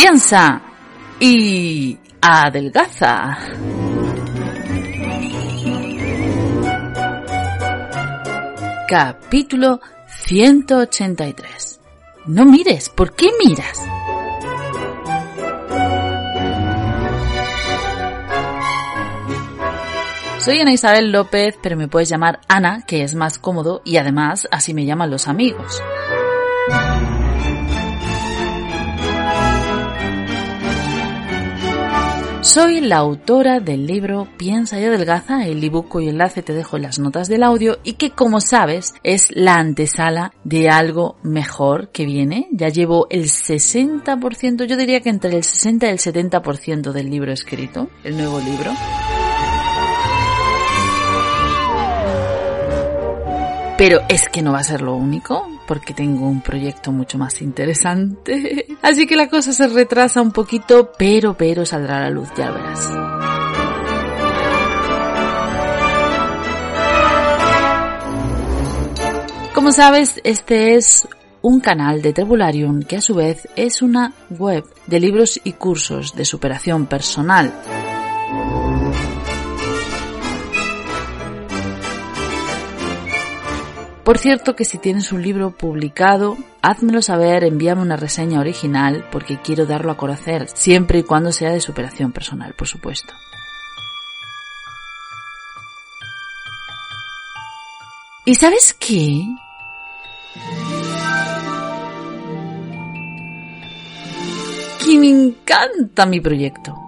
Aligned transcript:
piensa 0.00 0.62
y 1.18 1.98
adelgaza. 2.20 3.36
Capítulo 8.86 9.80
183. 10.06 11.80
No 12.26 12.44
mires, 12.44 12.88
¿por 12.90 13.16
qué 13.16 13.30
miras? 13.44 13.82
Soy 20.38 20.60
Ana 20.60 20.72
Isabel 20.72 21.10
López, 21.10 21.56
pero 21.60 21.76
me 21.76 21.88
puedes 21.88 22.08
llamar 22.08 22.38
Ana, 22.46 22.84
que 22.86 23.02
es 23.02 23.16
más 23.16 23.40
cómodo, 23.40 23.82
y 23.84 23.96
además 23.96 24.46
así 24.52 24.74
me 24.74 24.86
llaman 24.86 25.10
los 25.10 25.26
amigos. 25.26 25.82
Soy 32.48 32.80
la 32.80 32.96
autora 32.96 33.60
del 33.60 33.86
libro 33.86 34.26
Piensa 34.38 34.80
y 34.80 34.84
adelgaza, 34.84 35.44
el 35.44 35.62
ebook 35.62 35.86
cuyo 35.88 36.08
enlace 36.08 36.42
te 36.42 36.54
dejo 36.54 36.76
en 36.76 36.84
las 36.84 36.98
notas 36.98 37.28
del 37.28 37.42
audio 37.42 37.76
y 37.84 37.92
que 37.92 38.12
como 38.12 38.40
sabes 38.40 38.94
es 39.02 39.28
la 39.32 39.56
antesala 39.56 40.32
de 40.44 40.70
algo 40.70 41.18
mejor 41.22 41.90
que 41.90 42.06
viene. 42.06 42.48
Ya 42.50 42.70
llevo 42.70 43.06
el 43.10 43.24
60%, 43.24 44.64
yo 44.64 44.78
diría 44.78 45.02
que 45.02 45.10
entre 45.10 45.36
el 45.36 45.44
60 45.44 45.88
y 45.88 45.90
el 45.90 45.98
70% 45.98 46.92
del 46.92 47.10
libro 47.10 47.32
escrito, 47.32 47.90
el 48.02 48.16
nuevo 48.16 48.40
libro. 48.40 48.72
Pero 53.76 54.00
es 54.08 54.26
que 54.30 54.40
no 54.40 54.52
va 54.52 54.60
a 54.60 54.64
ser 54.64 54.80
lo 54.80 54.94
único, 54.94 55.46
porque 55.68 55.92
tengo 55.92 56.26
un 56.26 56.40
proyecto 56.40 56.90
mucho 56.90 57.18
más 57.18 57.42
interesante. 57.42 58.66
Así 58.82 59.06
que 59.06 59.16
la 59.16 59.28
cosa 59.28 59.52
se 59.52 59.68
retrasa 59.68 60.22
un 60.22 60.32
poquito, 60.32 60.90
pero, 60.98 61.36
pero 61.36 61.66
saldrá 61.66 61.98
a 61.98 62.00
la 62.00 62.10
luz, 62.10 62.30
ya 62.36 62.50
verás. 62.50 62.88
Como 69.54 69.70
sabes, 69.70 70.20
este 70.24 70.76
es 70.76 71.06
un 71.42 71.60
canal 71.60 72.00
de 72.00 72.14
Trebularium 72.14 72.82
que 72.82 72.96
a 72.96 73.02
su 73.02 73.14
vez 73.14 73.46
es 73.54 73.82
una 73.82 74.14
web 74.30 74.64
de 74.86 75.00
libros 75.00 75.38
y 75.44 75.52
cursos 75.52 76.16
de 76.16 76.24
superación 76.24 76.86
personal. 76.86 77.52
Por 84.08 84.16
cierto 84.16 84.56
que 84.56 84.64
si 84.64 84.78
tienes 84.78 85.12
un 85.12 85.20
libro 85.20 85.50
publicado, 85.50 86.38
házmelo 86.62 87.02
saber, 87.02 87.44
envíame 87.44 87.82
una 87.82 87.98
reseña 87.98 88.40
original 88.40 89.06
porque 89.12 89.38
quiero 89.42 89.66
darlo 89.66 89.92
a 89.92 89.98
conocer, 89.98 90.48
siempre 90.48 91.00
y 91.00 91.02
cuando 91.02 91.30
sea 91.30 91.50
de 91.50 91.60
superación 91.60 92.12
personal, 92.12 92.54
por 92.54 92.66
supuesto. 92.66 93.12
¿Y 98.24 98.34
sabes 98.34 98.74
qué? 98.80 99.26
Que 104.86 104.98
me 104.98 105.10
encanta 105.10 106.06
mi 106.06 106.22
proyecto. 106.22 106.87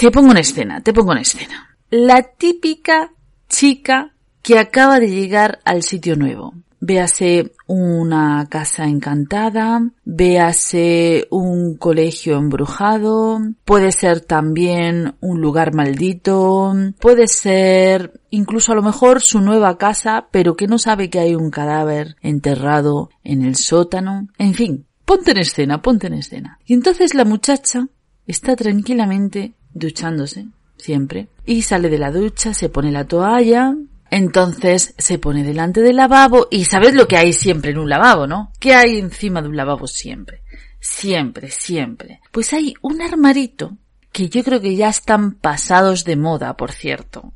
Te 0.00 0.10
pongo 0.10 0.30
una 0.30 0.40
escena, 0.40 0.80
te 0.80 0.94
pongo 0.94 1.10
una 1.10 1.20
escena. 1.20 1.76
La 1.90 2.22
típica 2.22 3.12
chica 3.50 4.14
que 4.40 4.58
acaba 4.58 4.98
de 4.98 5.10
llegar 5.10 5.58
al 5.66 5.82
sitio 5.82 6.16
nuevo. 6.16 6.54
Véase 6.80 7.52
una 7.66 8.46
casa 8.48 8.86
encantada, 8.86 9.82
véase 10.06 11.26
un 11.28 11.76
colegio 11.76 12.38
embrujado, 12.38 13.40
puede 13.66 13.92
ser 13.92 14.22
también 14.22 15.16
un 15.20 15.42
lugar 15.42 15.74
maldito, 15.74 16.74
puede 16.98 17.28
ser 17.28 18.22
incluso 18.30 18.72
a 18.72 18.76
lo 18.76 18.82
mejor 18.82 19.20
su 19.20 19.42
nueva 19.42 19.76
casa, 19.76 20.28
pero 20.30 20.56
que 20.56 20.66
no 20.66 20.78
sabe 20.78 21.10
que 21.10 21.18
hay 21.18 21.34
un 21.34 21.50
cadáver 21.50 22.16
enterrado 22.22 23.10
en 23.22 23.42
el 23.42 23.54
sótano. 23.56 24.28
En 24.38 24.54
fin, 24.54 24.86
ponte 25.04 25.32
en 25.32 25.38
escena, 25.40 25.82
ponte 25.82 26.06
en 26.06 26.14
escena. 26.14 26.58
Y 26.64 26.72
entonces 26.72 27.12
la 27.12 27.26
muchacha 27.26 27.86
está 28.26 28.56
tranquilamente 28.56 29.52
duchándose, 29.72 30.46
siempre, 30.76 31.28
y 31.44 31.62
sale 31.62 31.88
de 31.88 31.98
la 31.98 32.10
ducha, 32.10 32.54
se 32.54 32.68
pone 32.68 32.90
la 32.90 33.06
toalla, 33.06 33.74
entonces 34.10 34.94
se 34.98 35.18
pone 35.18 35.44
delante 35.44 35.80
del 35.82 35.96
lavabo 35.96 36.48
y 36.50 36.64
sabes 36.64 36.94
lo 36.94 37.06
que 37.06 37.16
hay 37.16 37.32
siempre 37.32 37.70
en 37.70 37.78
un 37.78 37.88
lavabo, 37.88 38.26
¿no? 38.26 38.52
¿Qué 38.58 38.74
hay 38.74 38.98
encima 38.98 39.40
de 39.40 39.48
un 39.48 39.56
lavabo 39.56 39.86
siempre? 39.86 40.42
Siempre, 40.80 41.50
siempre. 41.50 42.20
Pues 42.32 42.52
hay 42.52 42.74
un 42.82 43.02
armarito 43.02 43.76
que 44.12 44.28
yo 44.28 44.42
creo 44.42 44.60
que 44.60 44.74
ya 44.74 44.88
están 44.88 45.32
pasados 45.34 46.04
de 46.04 46.16
moda, 46.16 46.56
por 46.56 46.72
cierto. 46.72 47.32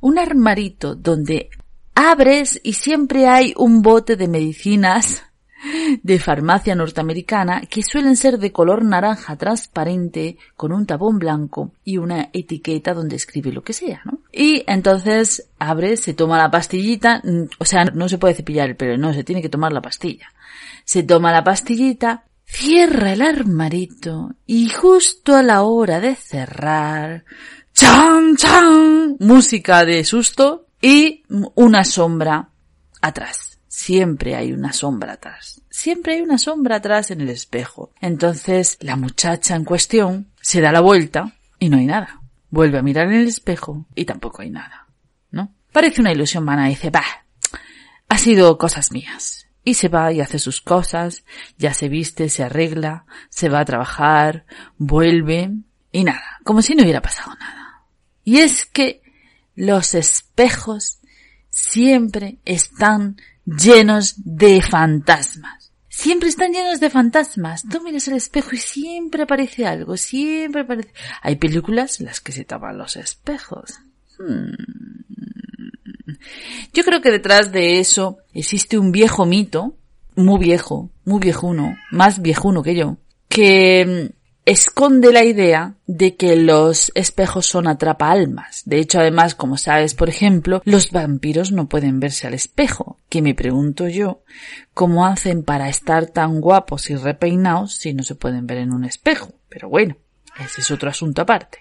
Un 0.00 0.18
armarito 0.18 0.94
donde 0.94 1.50
abres 1.94 2.60
y 2.64 2.72
siempre 2.72 3.28
hay 3.28 3.54
un 3.56 3.82
bote 3.82 4.16
de 4.16 4.26
medicinas 4.26 5.22
de 6.02 6.18
farmacia 6.18 6.74
norteamericana 6.74 7.62
que 7.62 7.82
suelen 7.82 8.16
ser 8.16 8.38
de 8.38 8.52
color 8.52 8.84
naranja 8.84 9.36
transparente 9.36 10.36
con 10.56 10.72
un 10.72 10.86
tapón 10.86 11.18
blanco 11.18 11.72
y 11.84 11.98
una 11.98 12.30
etiqueta 12.32 12.94
donde 12.94 13.16
escribe 13.16 13.52
lo 13.52 13.62
que 13.62 13.72
sea, 13.72 14.02
¿no? 14.04 14.18
Y 14.32 14.64
entonces 14.66 15.48
abre, 15.58 15.96
se 15.96 16.14
toma 16.14 16.38
la 16.38 16.50
pastillita, 16.50 17.20
mm, 17.22 17.44
o 17.58 17.64
sea, 17.64 17.84
no 17.84 18.08
se 18.08 18.18
puede 18.18 18.34
cepillar 18.34 18.68
el 18.68 18.76
pelo, 18.76 18.96
no, 18.98 19.12
se 19.12 19.24
tiene 19.24 19.42
que 19.42 19.48
tomar 19.48 19.72
la 19.72 19.82
pastilla. 19.82 20.32
Se 20.84 21.02
toma 21.02 21.32
la 21.32 21.44
pastillita, 21.44 22.24
cierra 22.44 23.12
el 23.12 23.22
armarito 23.22 24.34
y 24.46 24.68
justo 24.68 25.36
a 25.36 25.42
la 25.42 25.62
hora 25.62 26.00
de 26.00 26.16
cerrar, 26.16 27.24
¡chan, 27.72 28.36
chan! 28.36 29.16
Música 29.20 29.84
de 29.84 30.04
susto 30.04 30.66
y 30.80 31.22
una 31.54 31.84
sombra 31.84 32.48
atrás 33.00 33.51
siempre 33.72 34.36
hay 34.36 34.52
una 34.52 34.74
sombra 34.74 35.14
atrás. 35.14 35.62
Siempre 35.70 36.14
hay 36.14 36.20
una 36.20 36.36
sombra 36.36 36.76
atrás 36.76 37.10
en 37.10 37.22
el 37.22 37.30
espejo. 37.30 37.90
Entonces 38.02 38.76
la 38.80 38.96
muchacha 38.96 39.56
en 39.56 39.64
cuestión 39.64 40.30
se 40.42 40.60
da 40.60 40.72
la 40.72 40.82
vuelta 40.82 41.32
y 41.58 41.70
no 41.70 41.78
hay 41.78 41.86
nada. 41.86 42.20
Vuelve 42.50 42.78
a 42.78 42.82
mirar 42.82 43.06
en 43.06 43.22
el 43.22 43.28
espejo 43.28 43.86
y 43.94 44.04
tampoco 44.04 44.42
hay 44.42 44.50
nada. 44.50 44.88
¿No? 45.30 45.54
Parece 45.72 46.02
una 46.02 46.12
ilusión 46.12 46.44
vana 46.44 46.68
dice, 46.68 46.90
bah, 46.90 47.24
ha 48.10 48.18
sido 48.18 48.58
cosas 48.58 48.92
mías. 48.92 49.46
Y 49.64 49.74
se 49.74 49.88
va 49.88 50.12
y 50.12 50.20
hace 50.20 50.38
sus 50.38 50.60
cosas, 50.60 51.24
ya 51.56 51.72
se 51.72 51.88
viste, 51.88 52.28
se 52.28 52.42
arregla, 52.42 53.06
se 53.30 53.48
va 53.48 53.60
a 53.60 53.64
trabajar, 53.64 54.44
vuelve 54.76 55.50
y 55.92 56.04
nada, 56.04 56.40
como 56.44 56.60
si 56.60 56.74
no 56.74 56.82
hubiera 56.82 57.00
pasado 57.00 57.34
nada. 57.36 57.84
Y 58.22 58.38
es 58.40 58.66
que 58.66 59.00
los 59.54 59.94
espejos 59.94 60.98
siempre 61.48 62.38
están 62.44 63.16
llenos 63.44 64.14
de 64.16 64.60
fantasmas. 64.62 65.72
Siempre 65.88 66.30
están 66.30 66.52
llenos 66.52 66.80
de 66.80 66.90
fantasmas. 66.90 67.64
Tú 67.68 67.82
miras 67.82 68.08
el 68.08 68.14
espejo 68.14 68.50
y 68.52 68.58
siempre 68.58 69.22
aparece 69.22 69.66
algo, 69.66 69.96
siempre 69.96 70.62
aparece. 70.62 70.92
Hay 71.20 71.36
películas 71.36 72.00
en 72.00 72.06
las 72.06 72.20
que 72.20 72.32
se 72.32 72.44
tapan 72.44 72.78
los 72.78 72.96
espejos. 72.96 73.78
Hmm. 74.18 74.52
Yo 76.72 76.84
creo 76.84 77.00
que 77.00 77.10
detrás 77.10 77.52
de 77.52 77.78
eso 77.78 78.18
existe 78.32 78.78
un 78.78 78.90
viejo 78.90 79.26
mito, 79.26 79.76
muy 80.14 80.38
viejo, 80.38 80.90
muy 81.04 81.20
viejuno, 81.20 81.76
más 81.90 82.22
viejuno 82.22 82.62
que 82.62 82.74
yo, 82.74 82.96
que 83.28 84.12
esconde 84.44 85.12
la 85.12 85.24
idea 85.24 85.74
de 85.86 86.16
que 86.16 86.36
los 86.36 86.90
espejos 86.94 87.46
son 87.46 87.68
atrapaalmas. 87.68 88.62
De 88.64 88.78
hecho, 88.78 88.98
además, 88.98 89.34
como 89.34 89.56
sabes, 89.56 89.94
por 89.94 90.08
ejemplo, 90.08 90.62
los 90.64 90.90
vampiros 90.90 91.52
no 91.52 91.68
pueden 91.68 92.00
verse 92.00 92.26
al 92.26 92.34
espejo, 92.34 92.98
que 93.08 93.22
me 93.22 93.34
pregunto 93.34 93.88
yo, 93.88 94.22
¿cómo 94.74 95.06
hacen 95.06 95.44
para 95.44 95.68
estar 95.68 96.06
tan 96.06 96.40
guapos 96.40 96.90
y 96.90 96.96
repeinados 96.96 97.74
si 97.74 97.94
no 97.94 98.02
se 98.02 98.14
pueden 98.14 98.46
ver 98.46 98.58
en 98.58 98.72
un 98.72 98.84
espejo? 98.84 99.32
Pero 99.48 99.68
bueno, 99.68 99.96
ese 100.38 100.60
es 100.60 100.70
otro 100.70 100.90
asunto 100.90 101.22
aparte. 101.22 101.58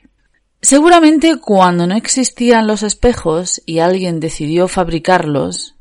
Seguramente 0.61 1.37
cuando 1.37 1.87
no 1.87 1.95
existían 1.95 2.67
los 2.67 2.83
espejos 2.83 3.61
y 3.65 3.79
alguien 3.79 4.19
decidió 4.19 4.67
fabricarlos, 4.67 5.75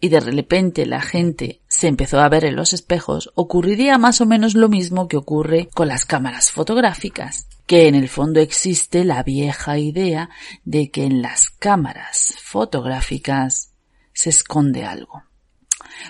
y 0.00 0.08
de 0.08 0.20
repente 0.20 0.86
la 0.86 1.02
gente 1.02 1.60
se 1.68 1.86
empezó 1.86 2.20
a 2.20 2.28
ver 2.28 2.44
en 2.44 2.56
los 2.56 2.72
espejos, 2.72 3.30
ocurriría 3.34 3.98
más 3.98 4.20
o 4.20 4.26
menos 4.26 4.54
lo 4.54 4.68
mismo 4.68 5.08
que 5.08 5.18
ocurre 5.18 5.68
con 5.74 5.88
las 5.88 6.06
cámaras 6.06 6.50
fotográficas, 6.50 7.46
que 7.66 7.86
en 7.86 7.94
el 7.94 8.08
fondo 8.08 8.40
existe 8.40 9.04
la 9.04 9.22
vieja 9.22 9.78
idea 9.78 10.30
de 10.64 10.90
que 10.90 11.04
en 11.04 11.20
las 11.20 11.50
cámaras 11.50 12.34
fotográficas 12.42 13.72
se 14.12 14.30
esconde 14.30 14.84
algo. 14.86 15.22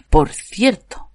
Por 0.09 0.31
cierto, 0.31 1.09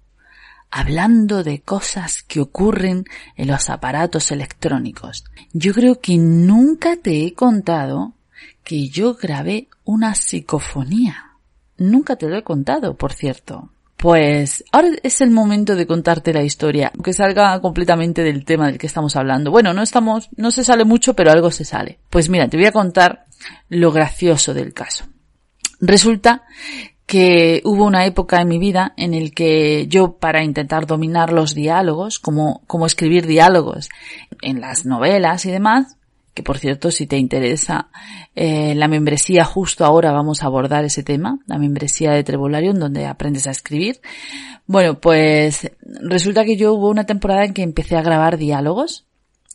hablando 0.70 1.42
de 1.42 1.62
cosas 1.62 2.22
que 2.22 2.40
ocurren 2.40 3.06
en 3.36 3.48
los 3.48 3.70
aparatos 3.70 4.30
electrónicos, 4.30 5.24
yo 5.52 5.72
creo 5.72 6.00
que 6.00 6.18
nunca 6.18 6.96
te 6.96 7.24
he 7.24 7.32
contado 7.32 8.12
que 8.62 8.88
yo 8.88 9.14
grabé 9.14 9.68
una 9.84 10.14
psicofonía 10.14 11.25
nunca 11.78 12.16
te 12.16 12.28
lo 12.28 12.36
he 12.36 12.42
contado, 12.42 12.96
por 12.96 13.12
cierto. 13.12 13.70
Pues 13.96 14.62
ahora 14.72 14.90
es 15.02 15.20
el 15.22 15.30
momento 15.30 15.74
de 15.74 15.86
contarte 15.86 16.34
la 16.34 16.42
historia, 16.42 16.92
aunque 16.94 17.14
salga 17.14 17.58
completamente 17.60 18.22
del 18.22 18.44
tema 18.44 18.66
del 18.66 18.78
que 18.78 18.86
estamos 18.86 19.16
hablando. 19.16 19.50
Bueno, 19.50 19.72
no 19.72 19.82
estamos, 19.82 20.28
no 20.36 20.50
se 20.50 20.64
sale 20.64 20.84
mucho, 20.84 21.14
pero 21.14 21.30
algo 21.30 21.50
se 21.50 21.64
sale. 21.64 21.98
Pues 22.10 22.28
mira, 22.28 22.48
te 22.48 22.58
voy 22.58 22.66
a 22.66 22.72
contar 22.72 23.24
lo 23.70 23.92
gracioso 23.92 24.52
del 24.52 24.74
caso. 24.74 25.06
Resulta 25.80 26.44
que 27.06 27.62
hubo 27.64 27.84
una 27.84 28.04
época 28.04 28.40
en 28.40 28.48
mi 28.48 28.58
vida 28.58 28.92
en 28.96 29.14
el 29.14 29.32
que 29.32 29.86
yo 29.86 30.18
para 30.18 30.42
intentar 30.42 30.86
dominar 30.86 31.32
los 31.32 31.54
diálogos, 31.54 32.18
como, 32.18 32.62
como 32.66 32.84
escribir 32.84 33.26
diálogos 33.26 33.88
en 34.42 34.60
las 34.60 34.84
novelas 34.84 35.46
y 35.46 35.52
demás, 35.52 35.95
que 36.36 36.42
por 36.42 36.58
cierto, 36.58 36.90
si 36.90 37.06
te 37.06 37.16
interesa 37.16 37.88
eh, 38.34 38.74
la 38.74 38.88
membresía, 38.88 39.42
justo 39.46 39.86
ahora 39.86 40.12
vamos 40.12 40.42
a 40.42 40.46
abordar 40.46 40.84
ese 40.84 41.02
tema, 41.02 41.38
la 41.46 41.56
membresía 41.58 42.12
de 42.12 42.22
Trebolarium, 42.22 42.78
donde 42.78 43.06
aprendes 43.06 43.46
a 43.46 43.52
escribir. 43.52 44.02
Bueno, 44.66 45.00
pues 45.00 45.72
resulta 46.02 46.44
que 46.44 46.58
yo 46.58 46.74
hubo 46.74 46.90
una 46.90 47.04
temporada 47.04 47.46
en 47.46 47.54
que 47.54 47.62
empecé 47.62 47.96
a 47.96 48.02
grabar 48.02 48.36
diálogos, 48.36 49.06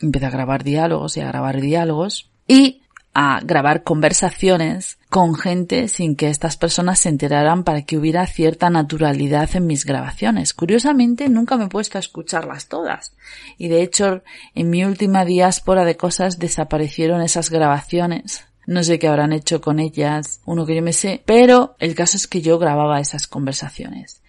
empecé 0.01 0.25
a 0.25 0.31
grabar 0.31 0.63
diálogos 0.63 1.18
y 1.18 1.22
a 1.22 1.28
grabar 1.28 1.62
diálogos, 1.62 2.31
y 2.48 2.81
a 3.13 3.42
grabar 3.44 3.84
conversaciones 3.84 4.98
con 5.12 5.36
gente 5.36 5.90
sin 5.90 6.16
que 6.16 6.30
estas 6.30 6.56
personas 6.56 7.00
se 7.00 7.10
enteraran 7.10 7.66
para 7.66 7.81
que 7.81 7.98
hubiera 7.98 8.25
cierta 8.28 8.69
naturalidad 8.69 9.50
en 9.56 9.68
mis 9.68 9.84
grabaciones. 9.84 10.54
Curiosamente, 10.54 11.28
nunca 11.28 11.58
me 11.58 11.66
he 11.66 11.68
puesto 11.68 11.98
a 11.98 12.00
escucharlas 12.00 12.69
todas. 12.69 13.13
Y 13.58 13.68
de 13.68 13.81
hecho, 13.81 14.24
en 14.56 14.69
mi 14.69 14.86
última 14.86 15.25
diáspora 15.25 15.84
de 15.84 15.98
cosas 15.98 16.40
desaparecieron 16.40 17.22
esas 17.22 17.50
grabaciones. 17.50 18.46
No 18.66 18.86
sé 18.86 19.00
qué 19.00 19.10
habrán 19.10 19.34
hecho 19.34 19.60
con 19.60 19.81
ellas, 19.81 20.40
uno 20.46 20.66
que 20.66 20.78
yo 20.78 20.81
me 20.81 20.94
sé, 20.94 21.22
pero 21.25 21.75
el 21.80 21.94
caso 21.94 22.16
es 22.16 22.25
que 22.25 22.42
yo 22.42 22.58
grababa 22.58 23.02
esas 23.02 23.28
conversaciones. 23.28 24.22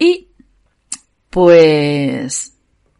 Y, 0.00 0.30
pues, 1.30 2.54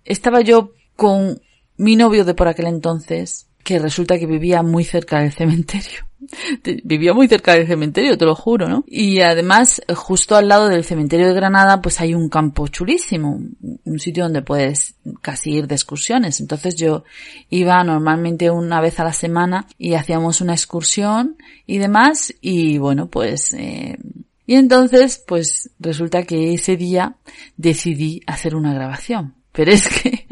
estaba 0.04 0.40
yo 0.42 0.72
con 0.94 1.42
mi 1.76 1.96
novio 1.96 2.24
de 2.24 2.34
por 2.34 2.46
aquel 2.46 2.68
entonces, 2.68 3.48
que 3.64 3.80
resulta 3.80 4.20
que 4.20 4.26
vivía 4.26 4.62
muy 4.62 4.84
cerca 4.84 5.18
del 5.18 5.32
cementerio. 5.32 6.07
Vivía 6.84 7.14
muy 7.14 7.28
cerca 7.28 7.54
del 7.54 7.66
cementerio, 7.66 8.18
te 8.18 8.24
lo 8.24 8.34
juro, 8.34 8.68
¿no? 8.68 8.84
Y 8.86 9.20
además, 9.20 9.80
justo 9.94 10.36
al 10.36 10.48
lado 10.48 10.68
del 10.68 10.84
cementerio 10.84 11.28
de 11.28 11.34
Granada, 11.34 11.80
pues 11.80 12.00
hay 12.00 12.14
un 12.14 12.28
campo 12.28 12.68
chulísimo, 12.68 13.40
un 13.84 13.98
sitio 13.98 14.24
donde 14.24 14.42
puedes 14.42 14.94
casi 15.22 15.52
ir 15.52 15.66
de 15.66 15.74
excursiones. 15.74 16.40
Entonces 16.40 16.76
yo 16.76 17.04
iba 17.50 17.82
normalmente 17.84 18.50
una 18.50 18.80
vez 18.80 18.98
a 19.00 19.04
la 19.04 19.12
semana 19.12 19.66
y 19.78 19.94
hacíamos 19.94 20.40
una 20.40 20.54
excursión 20.54 21.36
y 21.66 21.78
demás, 21.78 22.34
y 22.40 22.78
bueno, 22.78 23.08
pues, 23.08 23.54
eh, 23.54 23.98
y 24.46 24.54
entonces, 24.54 25.22
pues 25.26 25.70
resulta 25.78 26.22
que 26.22 26.54
ese 26.54 26.78
día 26.78 27.16
decidí 27.58 28.22
hacer 28.26 28.54
una 28.54 28.72
grabación. 28.72 29.34
Pero 29.52 29.72
es 29.72 29.88
que, 29.88 30.26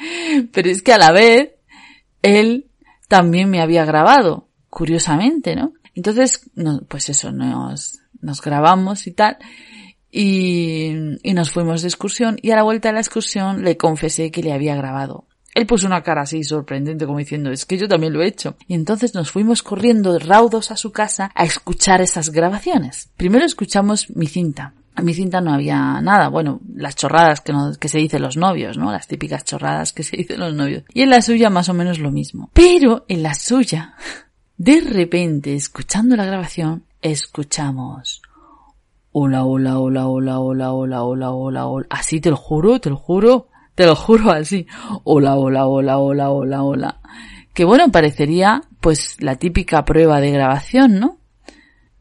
pero 0.52 0.68
es 0.68 0.82
que 0.82 0.92
a 0.92 0.98
la 0.98 1.10
vez, 1.10 1.52
él 2.20 2.66
también 3.08 3.48
me 3.48 3.62
había 3.62 3.84
grabado, 3.84 4.48
curiosamente, 4.72 5.54
¿no? 5.54 5.74
Entonces, 5.94 6.50
pues 6.88 7.10
eso, 7.10 7.30
nos, 7.30 7.98
nos 8.22 8.40
grabamos 8.40 9.06
y 9.06 9.12
tal, 9.12 9.36
y, 10.10 10.92
y 11.22 11.34
nos 11.34 11.50
fuimos 11.50 11.82
de 11.82 11.88
excursión, 11.88 12.38
y 12.40 12.52
a 12.52 12.56
la 12.56 12.62
vuelta 12.62 12.88
de 12.88 12.94
la 12.94 13.00
excursión 13.00 13.64
le 13.64 13.76
confesé 13.76 14.30
que 14.30 14.42
le 14.42 14.54
había 14.54 14.74
grabado. 14.74 15.26
Él 15.54 15.66
puso 15.66 15.86
una 15.86 16.02
cara 16.02 16.22
así 16.22 16.42
sorprendente 16.42 17.04
como 17.04 17.18
diciendo, 17.18 17.50
es 17.50 17.66
que 17.66 17.76
yo 17.76 17.86
también 17.86 18.14
lo 18.14 18.22
he 18.22 18.26
hecho. 18.26 18.56
Y 18.66 18.72
entonces 18.72 19.14
nos 19.14 19.30
fuimos 19.30 19.62
corriendo 19.62 20.18
raudos 20.18 20.70
a 20.70 20.78
su 20.78 20.90
casa 20.90 21.30
a 21.34 21.44
escuchar 21.44 22.00
esas 22.00 22.30
grabaciones. 22.30 23.10
Primero 23.18 23.44
escuchamos 23.44 24.08
mi 24.16 24.26
cinta. 24.26 24.72
En 24.96 25.04
mi 25.04 25.12
cinta 25.12 25.42
no 25.42 25.52
había 25.52 26.00
nada, 26.00 26.28
bueno, 26.28 26.60
las 26.74 26.96
chorradas 26.96 27.42
que, 27.42 27.52
no, 27.52 27.72
que 27.78 27.88
se 27.88 27.98
dicen 27.98 28.22
los 28.22 28.38
novios, 28.38 28.78
¿no? 28.78 28.90
Las 28.90 29.06
típicas 29.06 29.44
chorradas 29.44 29.92
que 29.92 30.02
se 30.02 30.16
dicen 30.16 30.40
los 30.40 30.54
novios. 30.54 30.84
Y 30.94 31.02
en 31.02 31.10
la 31.10 31.20
suya 31.20 31.50
más 31.50 31.68
o 31.68 31.74
menos 31.74 31.98
lo 31.98 32.10
mismo. 32.10 32.50
Pero 32.54 33.04
en 33.08 33.22
la 33.22 33.34
suya, 33.34 33.94
de 34.64 34.80
repente, 34.80 35.56
escuchando 35.56 36.14
la 36.14 36.24
grabación, 36.24 36.84
escuchamos 37.00 38.22
hola, 39.10 39.44
hola, 39.44 39.80
hola, 39.80 40.06
hola, 40.06 40.38
hola, 40.38 40.72
hola, 40.72 41.02
hola, 41.02 41.30
hola, 41.32 41.66
hola. 41.66 41.86
Así 41.90 42.20
te 42.20 42.30
lo 42.30 42.36
juro, 42.36 42.78
te 42.78 42.88
lo 42.88 42.94
juro, 42.94 43.48
te 43.74 43.86
lo 43.86 43.96
juro 43.96 44.30
así. 44.30 44.68
Hola, 45.02 45.34
hola, 45.34 45.66
hola, 45.66 45.98
hola, 45.98 46.30
hola, 46.30 46.62
hola. 46.62 47.00
Que 47.52 47.64
bueno, 47.64 47.90
parecería 47.90 48.62
pues 48.80 49.20
la 49.20 49.34
típica 49.34 49.84
prueba 49.84 50.20
de 50.20 50.30
grabación, 50.30 51.00
¿no? 51.00 51.16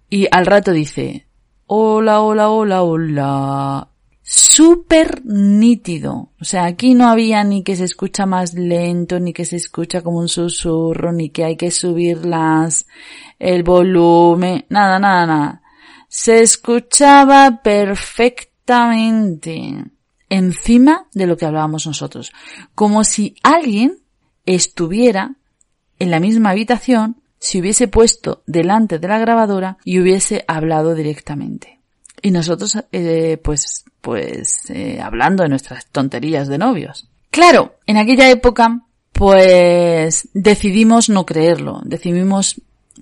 Y 0.07 0.27
al 0.29 0.45
rato 0.45 0.71
dice, 0.71 1.25
hola, 1.65 2.21
hola, 2.21 2.51
hola, 2.51 2.83
hola. 2.83 3.87
Súper 4.33 5.25
nítido. 5.25 6.31
O 6.39 6.45
sea, 6.45 6.63
aquí 6.63 6.93
no 6.93 7.09
había 7.09 7.43
ni 7.43 7.63
que 7.63 7.75
se 7.75 7.83
escucha 7.83 8.25
más 8.25 8.53
lento, 8.53 9.19
ni 9.19 9.33
que 9.33 9.43
se 9.43 9.57
escucha 9.57 10.01
como 10.01 10.19
un 10.19 10.29
susurro, 10.29 11.11
ni 11.11 11.31
que 11.31 11.43
hay 11.43 11.57
que 11.57 11.69
subir 11.69 12.25
las, 12.25 12.87
el 13.39 13.63
volumen, 13.63 14.63
nada, 14.69 14.99
nada, 14.99 15.25
nada. 15.25 15.61
Se 16.07 16.39
escuchaba 16.39 17.59
perfectamente 17.61 19.83
encima 20.29 21.07
de 21.13 21.27
lo 21.27 21.35
que 21.35 21.45
hablábamos 21.45 21.85
nosotros. 21.85 22.31
Como 22.73 23.03
si 23.03 23.35
alguien 23.43 23.97
estuviera 24.45 25.35
en 25.99 26.09
la 26.09 26.21
misma 26.21 26.51
habitación 26.51 27.21
si 27.37 27.59
hubiese 27.59 27.89
puesto 27.89 28.43
delante 28.45 28.97
de 28.97 29.09
la 29.09 29.19
grabadora 29.19 29.77
y 29.83 29.99
hubiese 29.99 30.45
hablado 30.47 30.95
directamente. 30.95 31.80
Y 32.21 32.31
nosotros, 32.31 32.77
eh, 32.91 33.39
pues, 33.43 33.85
pues, 34.01 34.69
eh, 34.69 34.99
hablando 35.01 35.43
de 35.43 35.49
nuestras 35.49 35.87
tonterías 35.87 36.47
de 36.47 36.57
novios. 36.57 37.07
Claro, 37.29 37.75
en 37.85 37.97
aquella 37.97 38.29
época, 38.29 38.81
pues, 39.11 40.29
decidimos 40.33 41.09
no 41.09 41.25
creerlo. 41.25 41.81
Decidimos 41.83 42.61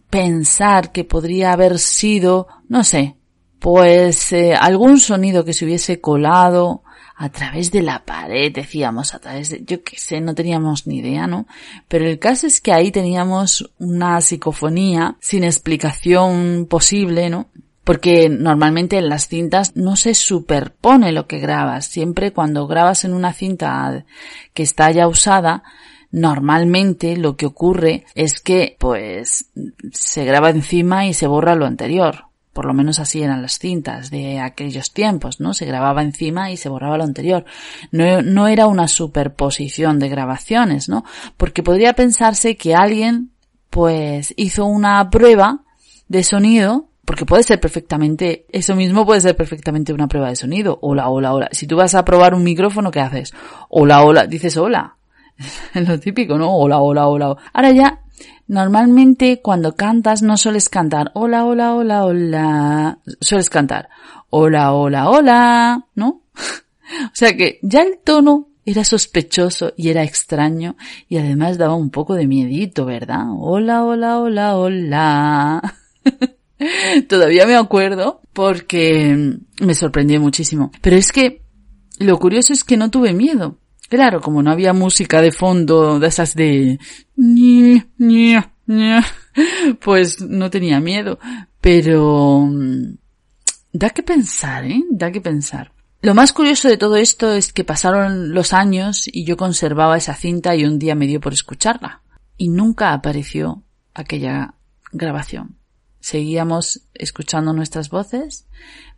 pensar 0.10 0.92
que 0.92 1.04
podría 1.04 1.54
haber 1.54 1.80
sido, 1.80 2.48
no 2.68 2.83
sé, 2.83 3.16
pues, 3.60 4.31
eh, 4.31 4.56
algún 4.56 5.00
sonido 5.00 5.44
que 5.44 5.54
se 5.54 5.66
hubiese 5.66 6.00
colado 6.00 6.83
a 7.16 7.30
través 7.30 7.69
de 7.71 7.81
la 7.81 8.06
pared, 8.06 8.54
decíamos, 8.54 9.13
a 9.13 9.19
través 9.19 9.50
de, 9.50 9.63
yo 9.66 9.83
qué 9.83 9.98
sé, 9.98 10.21
no 10.21 10.33
teníamos 10.33 10.88
ni 10.88 11.00
idea, 11.00 11.27
¿no? 11.27 11.48
Pero 11.89 12.06
el 12.06 12.18
caso 12.18 12.47
es 12.47 12.61
que 12.61 12.71
ahí 12.71 12.92
teníamos 12.92 13.69
una 13.78 14.21
psicofonía 14.21 15.18
sin 15.19 15.44
explicación 15.44 16.66
posible, 16.69 17.30
¿no? 17.30 17.49
Porque 17.90 18.30
normalmente 18.30 19.00
en 19.00 19.10
las 19.10 19.28
cintas 19.28 19.76
no 19.76 19.96
se 19.96 20.14
superpone 20.14 21.12
lo 21.12 21.26
que 21.26 21.40
grabas. 21.40 21.88
Siempre 21.88 22.31
cuando 22.31 22.68
grabas 22.68 23.04
en 23.04 23.16
una 23.16 23.34
cinta 23.34 24.06
que 24.54 24.62
está 24.62 24.92
ya 24.92 25.08
usada, 25.08 25.64
normalmente 26.12 27.18
lo 27.18 27.36
que 27.36 27.48
ocurre 27.48 28.06
es 28.14 28.42
que 28.42 28.76
pues 28.78 29.50
se 29.92 30.24
graba 30.24 30.52
encima 30.52 31.08
y 31.08 31.16
se 31.16 31.26
borra 31.26 31.56
lo 31.56 31.66
anterior 31.66 32.26
por 32.54 32.66
lo 32.66 32.76
menos 32.76 33.00
así 33.00 33.24
eran 33.24 33.42
las 33.42 33.58
cintas 33.58 34.12
de 34.12 34.40
aquellos 34.40 34.94
tiempos, 34.94 35.40
¿no? 35.40 35.56
Se 35.56 35.66
grababa 35.66 36.04
encima 36.04 36.52
y 36.52 36.58
se 36.58 36.69
borraba 36.69 36.98
lo 36.98 37.06
anterior. 37.06 37.46
No, 37.92 38.22
no 38.22 38.48
era 38.48 38.68
una 38.68 38.88
superposición 38.88 39.98
de 39.98 40.10
grabaciones, 40.10 40.90
¿no? 40.90 41.06
Porque 41.38 41.64
podría 41.64 41.94
pensarse 41.94 42.58
que 42.58 42.76
alguien, 42.76 43.31
pues, 43.69 44.34
hizo 44.36 44.66
una 44.66 45.10
prueba 45.10 45.64
de 46.10 46.24
sonido 46.24 46.90
porque 47.09 47.25
puede 47.25 47.42
ser 47.42 47.59
perfectamente, 47.59 48.45
eso 48.51 48.75
mismo 48.75 49.04
puede 49.04 49.19
ser 49.19 49.35
perfectamente 49.35 49.92
una 49.94 50.07
prueba 50.07 50.30
de 50.30 50.35
sonido. 50.35 50.78
Hola, 50.83 51.09
hola, 51.09 51.33
hola. 51.33 51.49
Si 51.51 51.66
tú 51.66 51.75
vas 51.75 51.95
a 51.95 52.06
probar 52.06 52.35
un 52.35 52.44
micrófono, 52.44 52.92
¿qué 52.92 52.99
haces? 52.99 53.33
Hola, 53.69 54.04
hola, 54.04 54.28
dices 54.28 54.56
hola. 54.57 54.95
Es 55.73 55.89
lo 55.89 55.99
típico, 55.99 56.37
¿no? 56.37 56.56
Hola, 56.56 56.78
hola, 56.78 57.07
hola. 57.07 57.35
Ahora 57.51 57.71
ya 57.71 58.01
Normalmente 58.45 59.42
cuando 59.42 59.75
cantas 59.75 60.21
no 60.21 60.37
sueles 60.37 60.69
cantar 60.69 61.09
hola, 61.16 61.45
hola, 61.45 61.73
hola, 61.73 62.06
hola. 62.06 62.99
Sueles 63.19 63.49
cantar 63.49 63.89
hola, 64.30 64.73
hola, 64.73 65.09
hola, 65.09 65.85
¿no? 65.95 66.21
o 66.35 67.11
sea 67.13 67.35
que 67.35 67.57
ya 67.63 67.81
el 67.81 67.97
tono 68.04 68.49
era 68.66 68.83
sospechoso 68.83 69.73
y 69.75 69.89
era 69.89 70.04
extraño 70.04 70.75
y 71.07 71.18
además 71.18 71.57
daba 71.57 71.73
un 71.73 71.89
poco 71.89 72.13
de 72.13 72.28
miedito, 72.28 72.85
¿verdad? 72.85 73.25
Hola, 73.35 73.83
hola, 73.83 74.19
hola, 74.19 74.57
hola. 74.57 75.75
Todavía 77.07 77.45
me 77.45 77.56
acuerdo 77.56 78.21
porque 78.33 79.37
me 79.61 79.75
sorprendió 79.75 80.19
muchísimo. 80.19 80.71
Pero 80.81 80.95
es 80.95 81.11
que 81.11 81.44
lo 81.99 82.18
curioso 82.18 82.54
es 82.54 82.63
que 82.63 82.78
no 82.78 82.89
tuve 82.89 83.13
miedo. 83.13 83.57
Claro, 83.89 84.21
como 84.21 84.44
no 84.44 84.51
había 84.51 84.73
música 84.73 85.21
de 85.21 85.31
fondo 85.31 85.99
de 85.99 86.07
esas 86.07 86.35
de... 86.35 86.80
Pues 89.81 90.21
no 90.21 90.49
tenía 90.49 90.80
miedo. 90.80 91.19
Pero... 91.59 92.45
Mm, 92.45 92.97
da 93.73 93.89
que 93.89 94.04
pensar, 94.04 94.66
¿eh? 94.66 94.83
Da 94.92 95.11
que 95.11 95.21
pensar. 95.21 95.71
Lo 96.01 96.16
más 96.16 96.31
curioso 96.31 96.69
de 96.69 96.78
todo 96.78 96.95
esto 96.95 97.33
es 97.33 97.51
que 97.51 97.66
pasaron 97.66 98.33
los 98.33 98.54
años 98.54 99.09
y 99.11 99.25
yo 99.25 99.35
conservaba 99.35 99.97
esa 99.97 100.13
cinta 100.13 100.56
y 100.56 100.63
un 100.63 100.80
día 100.80 100.95
me 100.95 101.07
dio 101.07 101.19
por 101.19 101.33
escucharla. 101.33 102.01
Y 102.37 102.49
nunca 102.49 102.94
apareció 102.94 103.63
aquella 103.94 104.54
grabación. 104.92 105.58
Seguíamos 106.00 106.82
escuchando 106.94 107.54
nuestras 107.54 107.90
voces, 107.90 108.46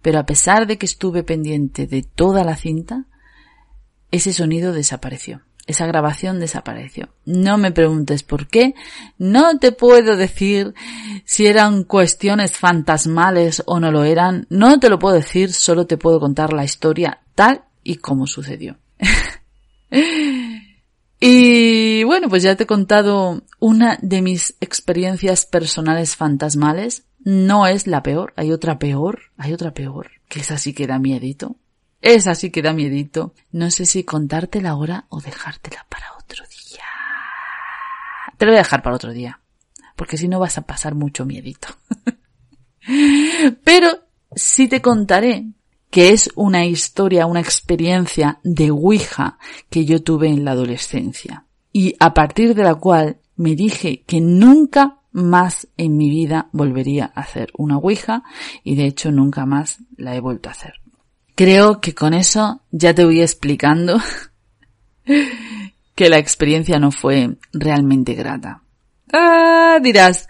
pero 0.01 0.19
a 0.19 0.25
pesar 0.25 0.67
de 0.67 0.77
que 0.77 0.85
estuve 0.85 1.23
pendiente 1.23 1.87
de 1.87 2.03
toda 2.03 2.43
la 2.43 2.55
cinta, 2.55 3.05
ese 4.11 4.33
sonido 4.33 4.73
desapareció. 4.73 5.41
Esa 5.67 5.85
grabación 5.85 6.39
desapareció. 6.39 7.09
No 7.23 7.57
me 7.57 7.71
preguntes 7.71 8.23
por 8.23 8.47
qué. 8.47 8.73
No 9.17 9.59
te 9.59 9.71
puedo 9.71 10.17
decir 10.17 10.73
si 11.23 11.45
eran 11.45 11.83
cuestiones 11.83 12.57
fantasmales 12.57 13.61
o 13.67 13.79
no 13.79 13.91
lo 13.91 14.03
eran. 14.03 14.47
No 14.49 14.79
te 14.79 14.89
lo 14.89 14.97
puedo 14.97 15.15
decir, 15.15 15.53
solo 15.53 15.85
te 15.85 15.97
puedo 15.97 16.19
contar 16.19 16.51
la 16.51 16.63
historia 16.63 17.21
tal 17.35 17.63
y 17.83 17.97
como 17.97 18.27
sucedió. 18.27 18.77
y 21.23 22.03
bueno, 22.03 22.29
pues 22.29 22.41
ya 22.41 22.55
te 22.55 22.63
he 22.63 22.67
contado 22.67 23.43
una 23.59 23.99
de 24.01 24.23
mis 24.23 24.55
experiencias 24.59 25.45
personales 25.45 26.15
fantasmales. 26.15 27.03
No 27.19 27.67
es 27.67 27.85
la 27.85 28.01
peor, 28.01 28.33
hay 28.37 28.51
otra 28.51 28.79
peor, 28.79 29.21
hay 29.37 29.53
otra 29.53 29.71
peor, 29.75 30.09
que 30.27 30.39
es 30.39 30.49
así 30.49 30.73
que 30.73 30.87
da 30.87 30.97
miedito. 30.97 31.57
Es 32.01 32.25
así 32.25 32.49
que 32.49 32.63
da 32.63 32.73
miedito. 32.73 33.35
No 33.51 33.69
sé 33.69 33.85
si 33.85 34.03
contártela 34.03 34.71
ahora 34.71 35.05
o 35.09 35.21
dejártela 35.21 35.85
para 35.89 36.07
otro 36.17 36.43
día. 36.47 36.85
Te 38.39 38.45
lo 38.45 38.53
voy 38.53 38.57
a 38.57 38.63
dejar 38.63 38.81
para 38.81 38.95
otro 38.95 39.13
día. 39.13 39.39
Porque 39.95 40.17
si 40.17 40.27
no 40.27 40.39
vas 40.39 40.57
a 40.57 40.65
pasar 40.65 40.95
mucho 40.95 41.27
miedito. 41.27 41.67
Pero 43.63 44.07
sí 44.35 44.67
te 44.67 44.81
contaré 44.81 45.45
que 45.91 46.09
es 46.09 46.31
una 46.35 46.65
historia, 46.65 47.25
una 47.27 47.41
experiencia 47.41 48.39
de 48.43 48.71
Ouija 48.71 49.37
que 49.69 49.85
yo 49.85 50.01
tuve 50.01 50.29
en 50.29 50.45
la 50.45 50.51
adolescencia. 50.51 51.45
Y 51.73 51.95
a 51.99 52.13
partir 52.13 52.55
de 52.55 52.63
la 52.63 52.75
cual 52.75 53.17
me 53.35 53.55
dije 53.55 54.03
que 54.07 54.21
nunca 54.21 54.97
más 55.11 55.67
en 55.75 55.97
mi 55.97 56.09
vida 56.09 56.47
volvería 56.53 57.11
a 57.13 57.21
hacer 57.21 57.51
una 57.57 57.77
Ouija 57.77 58.23
y 58.63 58.75
de 58.75 58.85
hecho 58.85 59.11
nunca 59.11 59.45
más 59.45 59.79
la 59.97 60.15
he 60.15 60.21
vuelto 60.21 60.47
a 60.47 60.53
hacer. 60.53 60.75
Creo 61.35 61.81
que 61.81 61.93
con 61.93 62.13
eso 62.13 62.61
ya 62.71 62.93
te 62.93 63.03
voy 63.03 63.21
explicando 63.21 63.99
que 65.95 66.09
la 66.09 66.17
experiencia 66.17 66.79
no 66.79 66.91
fue 66.91 67.37
realmente 67.51 68.13
grata. 68.13 68.61
Ah, 69.11 69.79
dirás, 69.81 70.29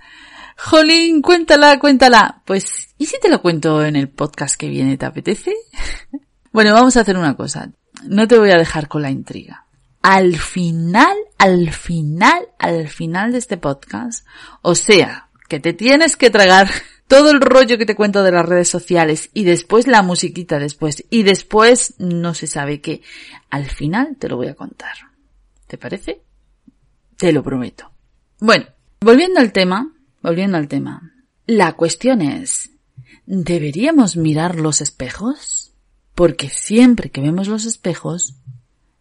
Jolín, 0.63 1.22
cuéntala, 1.22 1.80
cuéntala. 1.80 2.41
Pues, 2.46 2.90
¿y 3.01 3.08
si 3.08 3.20
te 3.20 3.29
lo 3.29 3.41
cuento 3.41 3.84
en 3.84 3.96
el 3.96 4.10
podcast 4.10 4.55
que 4.55 4.70
viene, 4.70 4.96
te 4.96 5.08
apetece? 5.08 5.55
bueno, 6.51 6.72
vamos 6.72 6.96
a 6.96 7.00
hacer 7.00 7.17
una 7.17 7.36
cosa. 7.36 7.72
No 8.03 8.27
te 8.27 8.38
voy 8.38 8.51
a 8.51 8.60
dejar 8.60 8.88
con 8.88 9.01
la 9.01 9.10
intriga. 9.10 9.65
Al 10.03 10.38
final, 10.38 11.17
al 11.39 11.72
final, 11.72 12.50
al 12.60 12.89
final 12.89 13.31
de 13.31 13.39
este 13.39 13.58
podcast, 13.58 14.27
o 14.62 14.75
sea, 14.75 15.29
que 15.50 15.60
te 15.60 15.74
tienes 15.74 16.15
que 16.15 16.29
tragar 16.29 16.70
todo 17.08 17.31
el 17.31 17.41
rollo 17.41 17.79
que 17.79 17.88
te 17.88 17.96
cuento 17.96 18.22
de 18.22 18.34
las 18.34 18.46
redes 18.46 18.70
sociales 18.70 19.31
y 19.34 19.46
después 19.46 19.88
la 19.88 20.03
musiquita 20.03 20.60
después 20.60 21.03
y 21.10 21.24
después 21.24 21.96
no 21.98 22.36
se 22.36 22.46
sabe 22.46 22.81
qué. 22.81 23.01
Al 23.50 23.65
final 23.65 24.15
te 24.20 24.29
lo 24.29 24.38
voy 24.38 24.50
a 24.50 24.55
contar. 24.55 24.93
¿Te 25.65 25.79
parece? 25.79 26.22
Te 27.17 27.34
lo 27.34 27.41
prometo. 27.41 27.91
Bueno, 28.39 28.67
volviendo 29.00 29.39
al 29.39 29.51
tema, 29.51 29.91
volviendo 30.22 30.58
al 30.58 30.67
tema. 30.67 31.01
La 31.48 31.74
cuestión 31.74 32.22
es, 32.22 32.71
¿deberíamos 33.31 34.17
mirar 34.17 34.55
los 34.55 34.81
espejos? 34.81 35.71
Porque 36.15 36.50
siempre 36.50 37.09
que 37.11 37.21
vemos 37.21 37.47
los 37.47 37.65
espejos, 37.65 38.35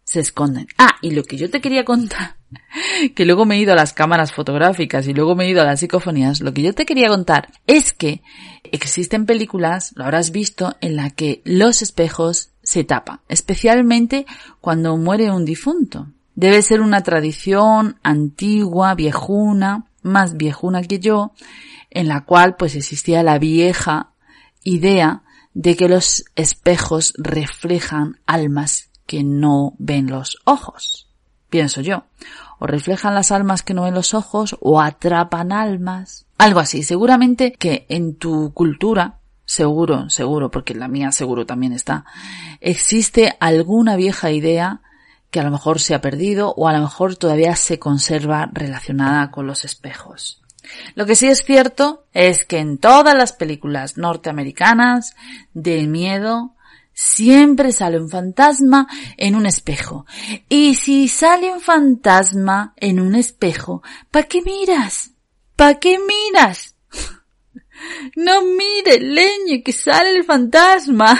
se 0.05 0.21
esconden. 0.21 0.67
Ah, 0.77 0.95
y 1.01 1.11
lo 1.11 1.25
que 1.25 1.35
yo 1.35 1.49
te 1.49 1.59
quería 1.59 1.83
contar, 1.83 2.37
que 3.15 3.25
luego 3.25 3.45
me 3.45 3.55
he 3.55 3.59
ido 3.59 3.73
a 3.73 3.75
las 3.75 3.91
cámaras 3.91 4.31
fotográficas 4.31 5.05
y 5.07 5.13
luego 5.13 5.35
me 5.35 5.45
he 5.45 5.49
ido 5.49 5.61
a 5.61 5.65
las 5.65 5.81
psicofonías, 5.81 6.39
lo 6.39 6.53
que 6.53 6.61
yo 6.61 6.73
te 6.73 6.85
quería 6.85 7.09
contar 7.09 7.49
es 7.67 7.91
que 7.91 8.21
existen 8.63 9.25
películas, 9.25 9.91
lo 9.95 10.05
habrás 10.05 10.31
visto, 10.31 10.77
en 10.79 10.95
la 10.95 11.09
que 11.09 11.41
los 11.43 11.81
espejos 11.81 12.51
se 12.63 12.85
tapan, 12.85 13.19
especialmente 13.27 14.25
cuando 14.61 14.95
muere 14.95 15.29
un 15.29 15.43
difunto. 15.43 16.07
Debe 16.35 16.61
ser 16.61 16.79
una 16.79 17.03
tradición 17.03 17.97
antigua, 18.01 18.95
viejuna, 18.95 19.87
más 20.03 20.37
viejuna 20.37 20.83
que 20.83 20.99
yo, 20.99 21.33
en 21.89 22.07
la 22.07 22.21
cual 22.21 22.55
pues 22.55 22.75
existía 22.75 23.23
la 23.23 23.37
vieja 23.37 24.10
idea 24.63 25.23
de 25.53 25.75
que 25.75 25.89
los 25.89 26.25
espejos 26.35 27.13
reflejan 27.17 28.19
almas 28.25 28.89
que 29.05 29.23
no 29.23 29.73
ven 29.77 30.07
los 30.07 30.37
ojos, 30.45 31.09
pienso 31.49 31.81
yo. 31.81 32.05
O 32.59 32.67
reflejan 32.67 33.15
las 33.15 33.31
almas 33.31 33.63
que 33.63 33.73
no 33.73 33.83
ven 33.83 33.93
los 33.93 34.13
ojos, 34.13 34.55
o 34.59 34.79
atrapan 34.79 35.51
almas. 35.51 36.25
Algo 36.37 36.59
así. 36.59 36.83
Seguramente 36.83 37.53
que 37.53 37.85
en 37.89 38.15
tu 38.15 38.53
cultura, 38.53 39.19
seguro, 39.45 40.09
seguro, 40.09 40.49
porque 40.51 40.75
la 40.75 40.87
mía 40.87 41.11
seguro 41.11 41.45
también 41.45 41.73
está, 41.73 42.05
existe 42.59 43.35
alguna 43.39 43.95
vieja 43.95 44.31
idea 44.31 44.81
que 45.31 45.39
a 45.39 45.43
lo 45.43 45.51
mejor 45.51 45.79
se 45.79 45.95
ha 45.95 46.01
perdido 46.01 46.53
o 46.55 46.67
a 46.67 46.73
lo 46.73 46.81
mejor 46.81 47.15
todavía 47.15 47.55
se 47.55 47.79
conserva 47.79 48.49
relacionada 48.53 49.31
con 49.31 49.47
los 49.47 49.65
espejos. 49.65 50.40
Lo 50.95 51.05
que 51.05 51.15
sí 51.15 51.27
es 51.27 51.43
cierto 51.43 52.05
es 52.13 52.45
que 52.45 52.59
en 52.59 52.77
todas 52.77 53.15
las 53.15 53.33
películas 53.33 53.97
norteamericanas 53.97 55.15
del 55.53 55.87
miedo 55.87 56.55
Siempre 56.93 57.71
sale 57.71 57.99
un 57.99 58.09
fantasma 58.09 58.87
en 59.17 59.35
un 59.35 59.45
espejo. 59.45 60.05
Y 60.49 60.75
si 60.75 61.07
sale 61.07 61.51
un 61.51 61.61
fantasma 61.61 62.73
en 62.77 62.99
un 62.99 63.15
espejo, 63.15 63.81
¿pa' 64.11 64.23
qué 64.23 64.41
miras? 64.41 65.11
¿Pa' 65.55 65.79
qué 65.79 65.97
miras? 65.99 66.75
No 68.15 68.43
mire, 68.43 68.99
leñe, 68.99 69.63
que 69.63 69.73
sale 69.73 70.11
el 70.11 70.23
fantasma. 70.23 71.19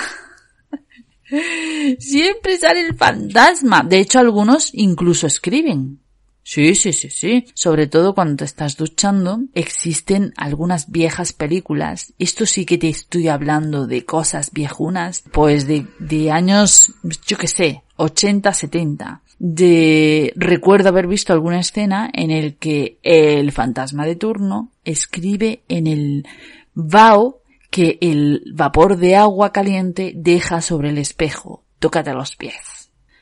Siempre 1.97 2.57
sale 2.59 2.81
el 2.81 2.95
fantasma. 2.95 3.81
De 3.81 3.97
hecho, 3.97 4.19
algunos 4.19 4.69
incluso 4.73 5.25
escriben. 5.25 6.00
Sí, 6.43 6.75
sí, 6.75 6.91
sí, 6.91 7.09
sí. 7.09 7.45
Sobre 7.53 7.87
todo 7.87 8.15
cuando 8.15 8.37
te 8.37 8.45
estás 8.45 8.75
duchando, 8.75 9.41
existen 9.53 10.33
algunas 10.37 10.89
viejas 10.89 11.33
películas. 11.33 12.13
Esto 12.17 12.45
sí 12.45 12.65
que 12.65 12.77
te 12.77 12.89
estoy 12.89 13.27
hablando 13.27 13.87
de 13.87 14.05
cosas 14.05 14.51
viejunas, 14.51 15.23
pues 15.31 15.67
de, 15.67 15.85
de 15.99 16.31
años, 16.31 16.93
yo 17.27 17.37
qué 17.37 17.47
sé, 17.47 17.83
80, 17.97 18.53
70. 18.53 19.21
De, 19.37 20.33
recuerdo 20.35 20.89
haber 20.89 21.07
visto 21.07 21.33
alguna 21.33 21.59
escena 21.59 22.09
en 22.13 22.31
el 22.31 22.55
que 22.57 22.99
el 23.03 23.51
fantasma 23.51 24.05
de 24.05 24.15
turno 24.15 24.71
escribe 24.83 25.63
en 25.67 25.87
el 25.87 26.27
vaho 26.73 27.41
que 27.69 27.97
el 28.01 28.43
vapor 28.53 28.97
de 28.97 29.15
agua 29.15 29.51
caliente 29.51 30.13
deja 30.15 30.61
sobre 30.61 30.89
el 30.89 30.97
espejo. 30.97 31.63
Tócate 31.79 32.13
los 32.13 32.35
pies. 32.35 32.80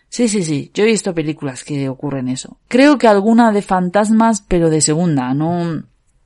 Sí, 0.10 0.28
sí, 0.28 0.44
sí. 0.44 0.72
Yo 0.74 0.84
he 0.84 0.88
visto 0.88 1.14
películas 1.14 1.64
que 1.64 1.88
ocurren 1.88 2.28
eso. 2.28 2.58
Creo 2.68 2.98
que 2.98 3.08
alguna 3.08 3.52
de 3.52 3.62
fantasmas, 3.62 4.44
pero 4.48 4.70
de 4.70 4.82
segunda, 4.82 5.34
no, 5.34 5.84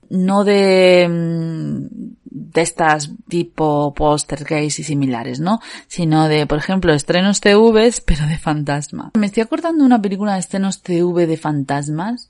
no 0.10 0.44
de, 0.44 1.08
mm, 1.10 2.13
de 2.24 2.62
estas 2.62 3.12
tipo 3.28 3.94
póster 3.94 4.44
gays 4.46 4.80
y 4.80 4.84
similares, 4.84 5.40
¿no? 5.40 5.60
Sino 5.88 6.28
de, 6.28 6.48
por 6.48 6.58
ejemplo, 6.58 6.94
estrenos 6.94 7.42
TV, 7.42 7.94
pero 8.06 8.25
de 8.25 8.38
fantasma. 8.38 9.12
Me 9.16 9.25
estoy 9.25 9.44
acordando 9.44 9.80
de 9.80 9.88
una 9.88 10.02
película 10.02 10.34
de 10.34 10.40
estrenos 10.40 10.82
TV 10.82 11.28
de 11.28 11.38
fantasmas 11.38 12.30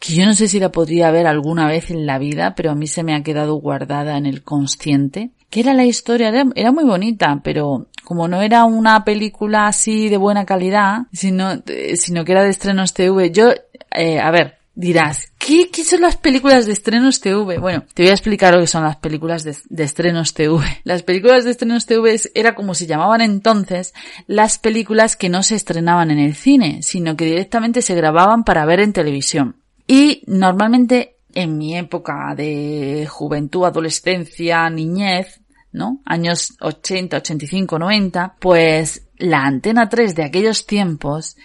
que 0.00 0.14
yo 0.14 0.26
no 0.26 0.34
sé 0.34 0.48
si 0.48 0.60
la 0.60 0.70
podría 0.70 1.10
ver 1.10 1.26
alguna 1.26 1.66
vez 1.66 1.90
en 1.90 2.06
la 2.06 2.18
vida, 2.18 2.54
pero 2.54 2.70
a 2.70 2.74
mí 2.74 2.86
se 2.86 3.02
me 3.02 3.14
ha 3.14 3.22
quedado 3.22 3.54
guardada 3.54 4.18
en 4.18 4.26
el 4.26 4.42
consciente. 4.42 5.30
Que 5.50 5.60
era 5.60 5.74
la 5.74 5.84
historia, 5.84 6.32
era 6.54 6.72
muy 6.72 6.84
bonita, 6.84 7.40
pero 7.42 7.86
como 8.04 8.28
no 8.28 8.40
era 8.40 8.64
una 8.64 9.04
película 9.04 9.66
así 9.66 10.08
de 10.08 10.16
buena 10.16 10.44
calidad, 10.44 11.06
sino, 11.12 11.62
eh, 11.66 11.96
sino 11.96 12.24
que 12.24 12.32
era 12.32 12.44
de 12.44 12.50
estrenos 12.50 12.94
TV, 12.94 13.30
yo, 13.32 13.52
eh, 13.90 14.20
a 14.20 14.30
ver, 14.30 14.58
dirás, 14.76 15.32
¿qué, 15.38 15.70
¿qué 15.70 15.82
son 15.82 16.02
las 16.02 16.16
películas 16.16 16.66
de 16.66 16.72
estrenos 16.72 17.20
TV? 17.20 17.58
Bueno, 17.58 17.84
te 17.94 18.02
voy 18.02 18.10
a 18.10 18.14
explicar 18.14 18.54
lo 18.54 18.60
que 18.60 18.66
son 18.68 18.84
las 18.84 18.96
películas 18.96 19.42
de, 19.42 19.56
de 19.68 19.84
estrenos 19.84 20.34
TV. 20.34 20.62
Las 20.84 21.02
películas 21.02 21.44
de 21.44 21.50
estrenos 21.50 21.86
TV 21.86 22.20
era 22.34 22.54
como 22.54 22.74
se 22.74 22.86
llamaban 22.86 23.22
entonces 23.22 23.94
las 24.26 24.58
películas 24.58 25.16
que 25.16 25.28
no 25.28 25.42
se 25.42 25.56
estrenaban 25.56 26.10
en 26.10 26.18
el 26.18 26.34
cine, 26.34 26.82
sino 26.82 27.16
que 27.16 27.24
directamente 27.24 27.82
se 27.82 27.94
grababan 27.94 28.44
para 28.44 28.66
ver 28.66 28.80
en 28.80 28.92
televisión. 28.92 29.56
Y 29.88 30.22
normalmente 30.26 31.15
en 31.36 31.58
mi 31.58 31.76
época 31.76 32.34
de 32.34 33.06
juventud, 33.08 33.66
adolescencia, 33.66 34.68
niñez, 34.70 35.42
¿no? 35.70 36.00
Años 36.06 36.56
80, 36.60 37.18
85, 37.18 37.78
90, 37.78 38.36
pues 38.40 39.08
la 39.18 39.44
antena 39.44 39.88
3 39.88 40.14
de 40.14 40.24
aquellos 40.24 40.66
tiempos, 40.66 41.36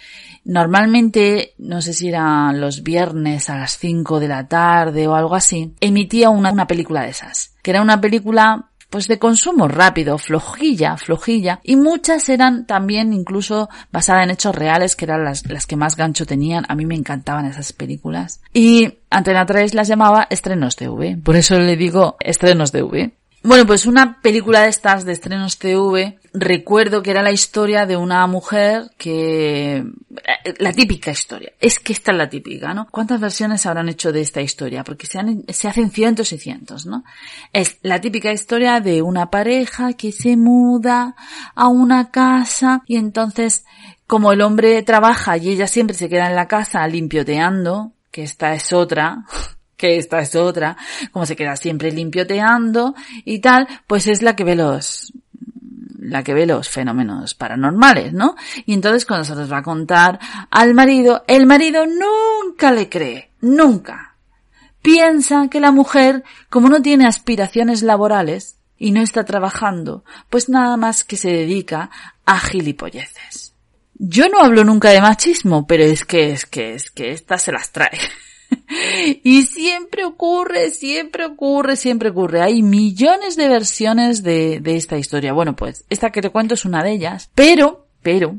normalmente, 0.44 1.52
no 1.58 1.82
sé 1.82 1.92
si 1.92 2.08
eran 2.08 2.58
los 2.58 2.82
viernes 2.82 3.50
a 3.50 3.58
las 3.58 3.76
5 3.76 4.18
de 4.18 4.28
la 4.28 4.48
tarde 4.48 5.06
o 5.06 5.14
algo 5.14 5.34
así, 5.34 5.74
emitía 5.78 6.30
una, 6.30 6.52
una 6.52 6.66
película 6.66 7.02
de 7.02 7.10
esas, 7.10 7.54
que 7.62 7.72
era 7.72 7.82
una 7.82 8.00
película 8.00 8.70
pues 8.92 9.08
de 9.08 9.18
consumo 9.18 9.68
rápido, 9.68 10.18
flojilla, 10.18 10.98
flojilla, 10.98 11.60
y 11.62 11.76
muchas 11.76 12.28
eran 12.28 12.66
también 12.66 13.14
incluso 13.14 13.70
basadas 13.90 14.24
en 14.24 14.30
hechos 14.32 14.54
reales, 14.54 14.96
que 14.96 15.06
eran 15.06 15.24
las, 15.24 15.46
las 15.46 15.66
que 15.66 15.76
más 15.76 15.96
gancho 15.96 16.26
tenían. 16.26 16.66
A 16.68 16.74
mí 16.74 16.84
me 16.84 16.94
encantaban 16.94 17.46
esas 17.46 17.72
películas. 17.72 18.42
Y 18.52 18.98
Antena 19.08 19.46
3 19.46 19.72
las 19.72 19.88
llamaba 19.88 20.26
estrenos 20.28 20.76
TV. 20.76 21.16
Por 21.24 21.36
eso 21.36 21.58
le 21.58 21.76
digo 21.76 22.16
estrenos 22.20 22.70
TV. 22.70 23.14
Bueno, 23.44 23.66
pues 23.66 23.86
una 23.86 24.20
película 24.20 24.60
de 24.62 24.68
estas 24.68 25.04
de 25.04 25.12
estrenos 25.12 25.58
TV, 25.58 26.18
recuerdo 26.32 27.02
que 27.02 27.10
era 27.10 27.22
la 27.22 27.32
historia 27.32 27.86
de 27.86 27.96
una 27.96 28.24
mujer 28.28 28.92
que... 28.96 29.84
La 30.58 30.72
típica 30.72 31.10
historia. 31.10 31.52
Es 31.60 31.80
que 31.80 31.92
esta 31.92 32.12
es 32.12 32.18
la 32.18 32.28
típica, 32.28 32.72
¿no? 32.72 32.86
¿Cuántas 32.88 33.20
versiones 33.20 33.66
habrán 33.66 33.88
hecho 33.88 34.12
de 34.12 34.20
esta 34.20 34.40
historia? 34.40 34.84
Porque 34.84 35.06
se, 35.06 35.18
se 35.48 35.68
hacen 35.68 35.90
cientos 35.90 36.32
y 36.32 36.38
cientos, 36.38 36.86
¿no? 36.86 37.02
Es 37.52 37.78
la 37.82 38.00
típica 38.00 38.30
historia 38.30 38.78
de 38.80 39.02
una 39.02 39.28
pareja 39.28 39.94
que 39.94 40.12
se 40.12 40.36
muda 40.36 41.16
a 41.56 41.66
una 41.66 42.12
casa 42.12 42.82
y 42.86 42.96
entonces, 42.96 43.64
como 44.06 44.30
el 44.30 44.40
hombre 44.40 44.82
trabaja 44.84 45.36
y 45.36 45.50
ella 45.50 45.66
siempre 45.66 45.96
se 45.96 46.08
queda 46.08 46.28
en 46.28 46.36
la 46.36 46.46
casa 46.46 46.86
limpioteando, 46.86 47.92
que 48.12 48.22
esta 48.22 48.54
es 48.54 48.72
otra, 48.72 49.24
que 49.82 49.96
esta 49.96 50.20
es 50.20 50.36
otra, 50.36 50.76
como 51.10 51.26
se 51.26 51.34
queda 51.34 51.56
siempre 51.56 51.90
limpioteando 51.90 52.94
y 53.24 53.40
tal, 53.40 53.66
pues 53.88 54.06
es 54.06 54.22
la 54.22 54.36
que 54.36 54.44
ve 54.44 54.54
los, 54.54 55.12
la 55.98 56.22
que 56.22 56.34
ve 56.34 56.46
los 56.46 56.68
fenómenos 56.68 57.34
paranormales, 57.34 58.12
¿no? 58.12 58.36
Y 58.64 58.74
entonces 58.74 59.04
cuando 59.04 59.24
se 59.24 59.34
los 59.34 59.50
va 59.50 59.58
a 59.58 59.62
contar 59.64 60.20
al 60.50 60.72
marido, 60.72 61.24
el 61.26 61.46
marido 61.46 61.84
nunca 61.84 62.70
le 62.70 62.88
cree, 62.88 63.32
nunca. 63.40 64.14
Piensa 64.82 65.48
que 65.50 65.58
la 65.58 65.72
mujer, 65.72 66.22
como 66.48 66.68
no 66.68 66.80
tiene 66.80 67.08
aspiraciones 67.08 67.82
laborales 67.82 68.58
y 68.78 68.92
no 68.92 69.02
está 69.02 69.24
trabajando, 69.24 70.04
pues 70.30 70.48
nada 70.48 70.76
más 70.76 71.02
que 71.02 71.16
se 71.16 71.30
dedica 71.30 71.90
a 72.24 72.38
gilipolleces. 72.38 73.52
Yo 73.94 74.28
no 74.28 74.38
hablo 74.38 74.62
nunca 74.62 74.90
de 74.90 75.00
machismo, 75.00 75.66
pero 75.66 75.82
es 75.82 76.04
que, 76.04 76.30
es 76.30 76.46
que, 76.46 76.74
es 76.74 76.92
que 76.92 77.10
esta 77.10 77.36
se 77.36 77.50
las 77.50 77.72
trae. 77.72 77.98
y 79.22 79.42
siempre 79.42 80.04
ocurre, 80.04 80.70
siempre 80.70 81.24
ocurre, 81.24 81.76
siempre 81.76 82.10
ocurre. 82.10 82.42
Hay 82.42 82.62
millones 82.62 83.36
de 83.36 83.48
versiones 83.48 84.22
de, 84.22 84.60
esta 84.64 84.98
historia. 84.98 85.32
Bueno, 85.32 85.56
pues 85.56 85.84
esta 85.90 86.10
que 86.10 86.22
te 86.22 86.30
cuento 86.30 86.54
es 86.54 86.64
una 86.64 86.82
de 86.82 86.92
ellas, 86.92 87.30
pero, 87.34 87.86
pero, 88.02 88.36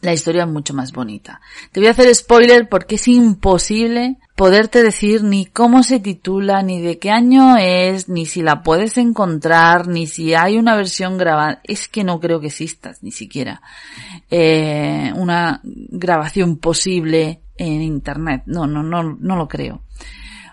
la 0.00 0.12
historia 0.14 0.44
es 0.44 0.48
mucho 0.48 0.72
más 0.72 0.92
bonita. 0.92 1.40
Te 1.72 1.80
voy 1.80 1.88
a 1.88 1.92
hacer 1.92 2.14
spoiler 2.14 2.68
porque 2.68 2.94
es 2.94 3.06
imposible 3.08 4.16
poderte 4.34 4.82
decir 4.82 5.22
ni 5.22 5.44
cómo 5.44 5.82
se 5.82 6.00
titula, 6.00 6.62
ni 6.62 6.80
de 6.80 6.98
qué 6.98 7.10
año 7.10 7.58
es, 7.58 8.08
ni 8.08 8.24
si 8.24 8.40
la 8.40 8.62
puedes 8.62 8.96
encontrar, 8.96 9.86
ni 9.88 10.06
si 10.06 10.32
hay 10.32 10.56
una 10.56 10.76
versión 10.76 11.18
grabada. 11.18 11.60
Es 11.64 11.88
que 11.88 12.04
no 12.04 12.20
creo 12.20 12.40
que 12.40 12.46
exista 12.46 12.94
ni 13.02 13.10
siquiera 13.10 13.60
eh, 14.30 15.12
una 15.14 15.60
grabación 15.62 16.56
posible 16.56 17.42
en 17.60 17.82
internet. 17.82 18.42
No, 18.46 18.66
no, 18.66 18.82
no, 18.82 19.02
no 19.02 19.36
lo 19.36 19.46
creo. 19.46 19.82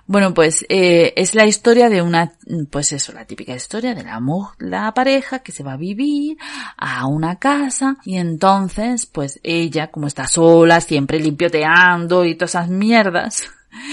Bueno, 0.09 0.33
pues 0.33 0.65
eh, 0.69 1.13
es 1.17 1.35
la 1.35 1.45
historia 1.45 1.89
de 1.89 2.01
una, 2.01 2.31
pues 2.69 2.93
eso, 2.93 3.11
la 3.11 3.25
típica 3.25 3.53
historia 3.53 3.93
de 3.93 4.03
la, 4.03 4.21
la 4.59 4.93
pareja 4.93 5.39
que 5.39 5.51
se 5.51 5.63
va 5.63 5.73
a 5.73 5.77
vivir 5.77 6.37
a 6.77 7.05
una 7.07 7.39
casa 7.39 7.97
y 8.05 8.15
entonces, 8.15 9.05
pues 9.05 9.39
ella, 9.43 9.91
como 9.91 10.07
está 10.07 10.27
sola, 10.27 10.79
siempre 10.79 11.19
limpioteando 11.19 12.23
y 12.23 12.35
todas 12.35 12.51
esas 12.51 12.69
mierdas, 12.69 13.43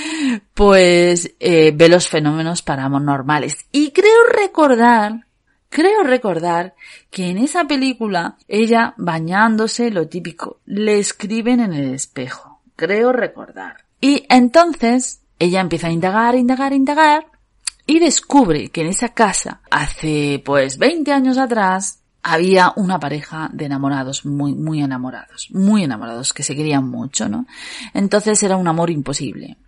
pues 0.54 1.35
eh, 1.40 1.73
ve 1.75 1.88
los 1.88 2.09
fenómenos 2.09 2.62
paranormales. 2.62 3.66
Y 3.73 3.90
creo 3.90 4.25
recordar, 4.40 5.26
creo 5.68 6.04
recordar 6.04 6.76
que 7.11 7.26
en 7.26 7.38
esa 7.38 7.64
película 7.64 8.37
ella 8.47 8.94
bañándose, 8.99 9.90
lo 9.90 10.06
típico, 10.06 10.61
le 10.64 11.00
escriben 11.00 11.59
en 11.59 11.73
el 11.73 11.92
espejo. 11.92 12.53
Creo 12.76 13.12
recordar. 13.12 13.85
Y 14.00 14.26
entonces 14.28 15.23
ella 15.38 15.61
empieza 15.61 15.88
a 15.88 15.93
indagar, 15.93 16.35
indagar, 16.35 16.73
indagar 16.73 17.26
y 17.87 17.99
descubre 17.99 18.69
que 18.71 18.80
en 18.82 18.89
esa 18.89 19.10
casa, 19.10 19.60
hace 19.71 20.43
pues 20.45 20.78
20 20.78 21.13
años 21.13 21.39
atrás, 21.39 22.00
había 22.23 22.73
una 22.76 22.99
pareja 22.99 23.50
de 23.52 23.67
enamorados, 23.67 24.25
muy, 24.25 24.54
muy 24.54 24.82
enamorados, 24.82 25.49
muy 25.52 25.84
enamorados, 25.84 26.32
que 26.32 26.43
se 26.43 26.56
querían 26.56 26.89
mucho, 26.89 27.28
¿no? 27.28 27.47
Entonces 27.93 28.43
era 28.43 28.56
un 28.56 28.67
amor 28.67 28.91
imposible. 28.91 29.58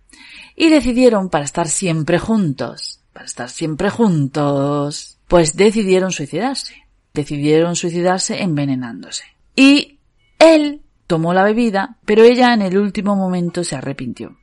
Y 0.55 0.69
decidieron, 0.69 1.29
para 1.29 1.45
estar 1.45 1.67
siempre 1.67 2.17
juntos, 2.17 3.01
para 3.13 3.27
estar 3.27 3.49
siempre 3.49 3.91
juntos, 3.91 5.19
pues 5.27 5.55
decidieron 5.55 6.11
suicidarse. 6.11 6.87
Decidieron 7.13 7.75
suicidarse 7.75 8.41
envenenándose. 8.41 9.23
Y 9.55 9.99
él 10.39 10.81
tomó 11.07 11.33
la 11.33 11.43
bebida, 11.43 11.97
pero 12.05 12.23
ella 12.23 12.53
en 12.53 12.61
el 12.61 12.77
último 12.77 13.15
momento 13.15 13.63
se 13.63 13.75
arrepintió 13.75 14.37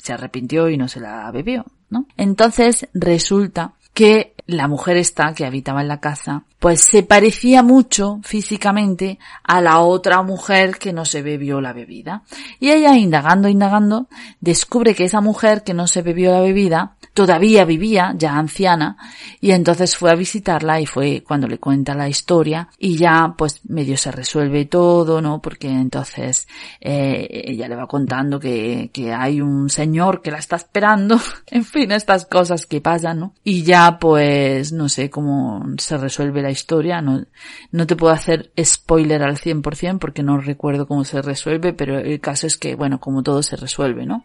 se 0.00 0.12
arrepintió 0.12 0.68
y 0.68 0.76
no 0.76 0.88
se 0.88 1.00
la 1.00 1.30
bebió, 1.30 1.66
¿no? 1.90 2.06
Entonces 2.16 2.88
resulta 2.94 3.74
que 3.92 4.34
la 4.46 4.66
mujer 4.66 4.96
esta 4.96 5.34
que 5.34 5.44
habitaba 5.44 5.82
en 5.82 5.88
la 5.88 6.00
casa, 6.00 6.44
pues 6.58 6.80
se 6.80 7.02
parecía 7.02 7.62
mucho 7.62 8.20
físicamente 8.22 9.18
a 9.44 9.60
la 9.60 9.80
otra 9.80 10.22
mujer 10.22 10.78
que 10.78 10.92
no 10.92 11.04
se 11.04 11.22
bebió 11.22 11.60
la 11.60 11.72
bebida. 11.72 12.22
Y 12.58 12.70
ella, 12.70 12.96
indagando, 12.96 13.48
indagando, 13.48 14.08
descubre 14.40 14.94
que 14.94 15.04
esa 15.04 15.20
mujer 15.20 15.62
que 15.62 15.74
no 15.74 15.86
se 15.86 16.02
bebió 16.02 16.32
la 16.32 16.40
bebida 16.40 16.96
todavía 17.20 17.66
vivía, 17.66 18.14
ya 18.16 18.38
anciana, 18.38 18.96
y 19.42 19.50
entonces 19.50 19.94
fue 19.94 20.10
a 20.10 20.14
visitarla 20.14 20.80
y 20.80 20.86
fue 20.86 21.22
cuando 21.22 21.46
le 21.46 21.58
cuenta 21.58 21.94
la 21.94 22.08
historia 22.08 22.70
y 22.78 22.96
ya 22.96 23.34
pues 23.36 23.60
medio 23.68 23.98
se 23.98 24.10
resuelve 24.10 24.64
todo, 24.64 25.20
¿no? 25.20 25.42
Porque 25.42 25.68
entonces 25.68 26.48
eh, 26.80 27.28
ella 27.30 27.68
le 27.68 27.76
va 27.76 27.86
contando 27.86 28.40
que, 28.40 28.88
que 28.90 29.12
hay 29.12 29.42
un 29.42 29.68
señor 29.68 30.22
que 30.22 30.30
la 30.30 30.38
está 30.38 30.56
esperando, 30.56 31.20
en 31.48 31.66
fin, 31.66 31.92
estas 31.92 32.24
cosas 32.24 32.64
que 32.64 32.80
pasan, 32.80 33.20
¿no? 33.20 33.34
Y 33.44 33.62
ya 33.64 33.98
pues 33.98 34.72
no 34.72 34.88
sé 34.88 35.10
cómo 35.10 35.62
se 35.76 35.98
resuelve 35.98 36.40
la 36.40 36.50
historia, 36.50 37.02
no, 37.02 37.22
no 37.70 37.86
te 37.86 37.96
puedo 37.96 38.14
hacer 38.14 38.50
spoiler 38.58 39.22
al 39.22 39.36
100% 39.36 39.98
porque 39.98 40.22
no 40.22 40.38
recuerdo 40.38 40.86
cómo 40.86 41.04
se 41.04 41.20
resuelve, 41.20 41.74
pero 41.74 41.98
el 41.98 42.18
caso 42.18 42.46
es 42.46 42.56
que, 42.56 42.76
bueno, 42.76 42.98
como 42.98 43.22
todo 43.22 43.42
se 43.42 43.56
resuelve, 43.56 44.06
¿no? 44.06 44.24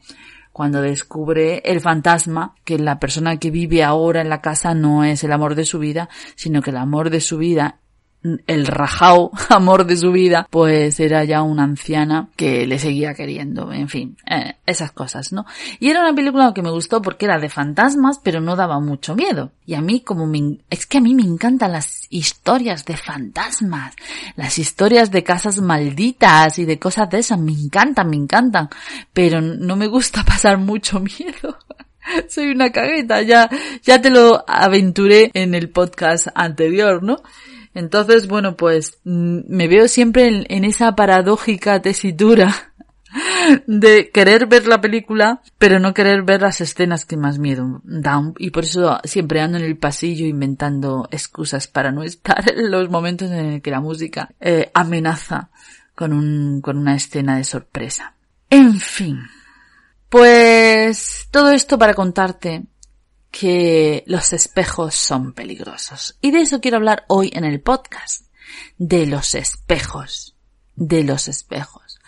Cuando 0.55 0.81
descubre 0.81 1.57
el 1.65 1.81
fantasma 1.81 2.55
que 2.63 2.79
la 2.79 2.97
persona 2.97 3.35
que 3.35 3.51
vive 3.51 3.83
ahora 3.83 4.21
en 4.21 4.29
la 4.29 4.39
casa 4.39 4.73
no 4.73 5.03
es 5.03 5.21
el 5.25 5.33
amor 5.33 5.53
de 5.53 5.65
su 5.65 5.79
vida, 5.79 6.07
sino 6.35 6.61
que 6.61 6.69
el 6.69 6.77
amor 6.77 7.09
de 7.09 7.19
su 7.19 7.37
vida 7.37 7.81
el 8.47 8.65
rajao 8.65 9.31
amor 9.49 9.85
de 9.85 9.97
su 9.97 10.11
vida, 10.11 10.47
pues 10.49 10.99
era 10.99 11.23
ya 11.23 11.41
una 11.41 11.63
anciana 11.63 12.29
que 12.35 12.65
le 12.65 12.79
seguía 12.79 13.13
queriendo, 13.13 13.71
en 13.71 13.89
fin, 13.89 14.17
eh, 14.29 14.55
esas 14.65 14.91
cosas, 14.91 15.31
¿no? 15.31 15.45
Y 15.79 15.89
era 15.89 16.01
una 16.01 16.13
película 16.13 16.53
que 16.53 16.61
me 16.61 16.71
gustó 16.71 17.01
porque 17.01 17.25
era 17.25 17.39
de 17.39 17.49
fantasmas, 17.49 18.19
pero 18.23 18.41
no 18.41 18.55
daba 18.55 18.79
mucho 18.79 19.15
miedo. 19.15 19.51
Y 19.65 19.73
a 19.75 19.81
mí 19.81 20.01
como 20.01 20.25
me, 20.25 20.59
es 20.69 20.85
que 20.85 20.97
a 20.97 21.01
mí 21.01 21.13
me 21.13 21.23
encantan 21.23 21.71
las 21.71 22.07
historias 22.09 22.85
de 22.85 22.97
fantasmas, 22.97 23.95
las 24.35 24.57
historias 24.57 25.11
de 25.11 25.23
casas 25.23 25.61
malditas 25.61 26.59
y 26.59 26.65
de 26.65 26.79
cosas 26.79 27.09
de 27.09 27.19
esas, 27.19 27.39
me 27.39 27.51
encantan, 27.51 28.09
me 28.09 28.17
encantan, 28.17 28.69
pero 29.13 29.41
no 29.41 29.75
me 29.75 29.87
gusta 29.87 30.23
pasar 30.25 30.57
mucho 30.57 30.99
miedo. 30.99 31.57
Soy 32.29 32.51
una 32.51 32.71
cagueta, 32.71 33.21
ya, 33.21 33.49
ya 33.83 34.01
te 34.01 34.09
lo 34.09 34.43
aventuré 34.47 35.31
en 35.33 35.55
el 35.55 35.69
podcast 35.69 36.27
anterior, 36.35 37.03
¿no? 37.03 37.17
Entonces, 37.75 38.27
bueno, 38.27 38.55
pues 38.55 38.99
mm, 39.03 39.41
me 39.47 39.67
veo 39.67 39.87
siempre 39.87 40.45
en, 40.47 40.63
esa 40.63 40.95
paradójica 40.95 41.81
tesitura 41.81 42.73
de 43.67 44.09
querer 44.11 44.47
ver 44.47 44.65
la 44.65 44.79
película, 44.79 45.41
pero 45.57 45.77
no 45.79 45.93
querer 45.93 46.23
ver 46.23 46.41
las 46.41 46.61
escenas 46.61 47.05
que 47.05 47.17
más 47.17 47.37
miedo 47.37 47.81
dan. 47.83 48.33
Y 48.39 48.51
por 48.51 48.63
eso 48.63 48.97
siempre 49.03 49.41
ando 49.41 49.57
en 49.57 49.65
el 49.65 49.77
pasillo 49.77 50.25
inventando 50.25 51.07
excusas 51.11 51.67
para 51.67 51.91
no 51.91 52.01
estar 52.03 52.49
en 52.49 52.71
los 52.71 52.89
momentos 52.89 53.29
en 53.29 53.59
que 53.59 53.71
la 53.71 53.81
música 53.81 54.33
eh, 54.39 54.71
amenaza 54.73 55.49
con, 55.95 56.13
un, 56.13 56.61
con 56.61 56.77
una 56.77 56.95
escena 56.95 57.35
de 57.37 57.43
sorpresa. 57.43 58.13
En 58.49 58.79
fin. 58.79 59.19
Pues 60.07 61.27
todo 61.29 61.51
esto 61.51 61.77
para 61.77 61.93
contarte 61.93 62.63
que 63.37 64.05
los 64.07 64.31
espejos 64.31 64.95
son 64.95 65.33
peligrosos. 65.33 66.17
Y 66.21 66.31
de 66.31 66.39
eso 66.39 66.61
quiero 66.61 66.77
hablar 66.77 67.03
hoy 67.09 67.31
en 67.33 67.43
el 67.43 67.59
podcast. 67.59 68.27
De 68.77 69.05
los 69.05 69.35
espejos. 69.35 70.37
De 70.73 71.03
los 71.03 71.27
espejos. 71.27 71.99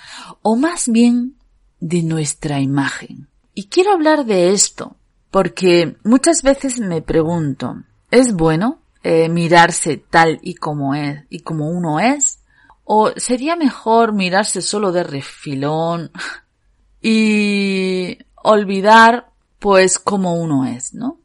O 0.42 0.56
más 0.56 0.88
bien 0.88 1.36
de 1.82 2.02
nuestra 2.02 2.62
imagen. 2.62 3.28
Y 3.54 3.68
quiero 3.68 3.92
hablar 3.92 4.24
de 4.24 4.54
esto 4.54 4.96
porque 5.30 5.98
muchas 6.06 6.44
veces 6.44 6.80
me 6.80 7.02
pregunto, 7.02 7.76
¿es 8.10 8.34
bueno 8.34 8.80
eh, 9.04 9.28
mirarse 9.28 9.98
tal 9.98 10.40
y 10.42 10.56
como 10.56 10.96
es 10.96 11.26
y 11.30 11.42
como 11.42 11.70
uno 11.70 12.00
es? 12.00 12.40
¿O 12.86 13.12
sería 13.18 13.58
mejor 13.58 14.14
mirarse 14.14 14.62
solo 14.62 14.94
de 14.94 15.04
refilón 15.04 16.10
y 17.02 18.18
olvidar 18.36 19.34
pues 19.60 20.00
como 20.00 20.36
uno 20.36 20.66
es, 20.66 20.94
¿no? 20.94 21.20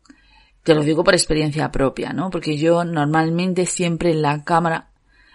Te 0.63 0.75
lo 0.75 0.83
digo 0.83 1.03
por 1.03 1.15
experiencia 1.15 1.73
propia, 1.73 2.13
¿no? 2.13 2.31
Porque 2.31 2.57
yo 2.57 2.85
normalmente 2.85 3.67
siempre 3.67 4.11
en 4.11 4.23
la 4.23 4.45
cámara, 4.45 4.89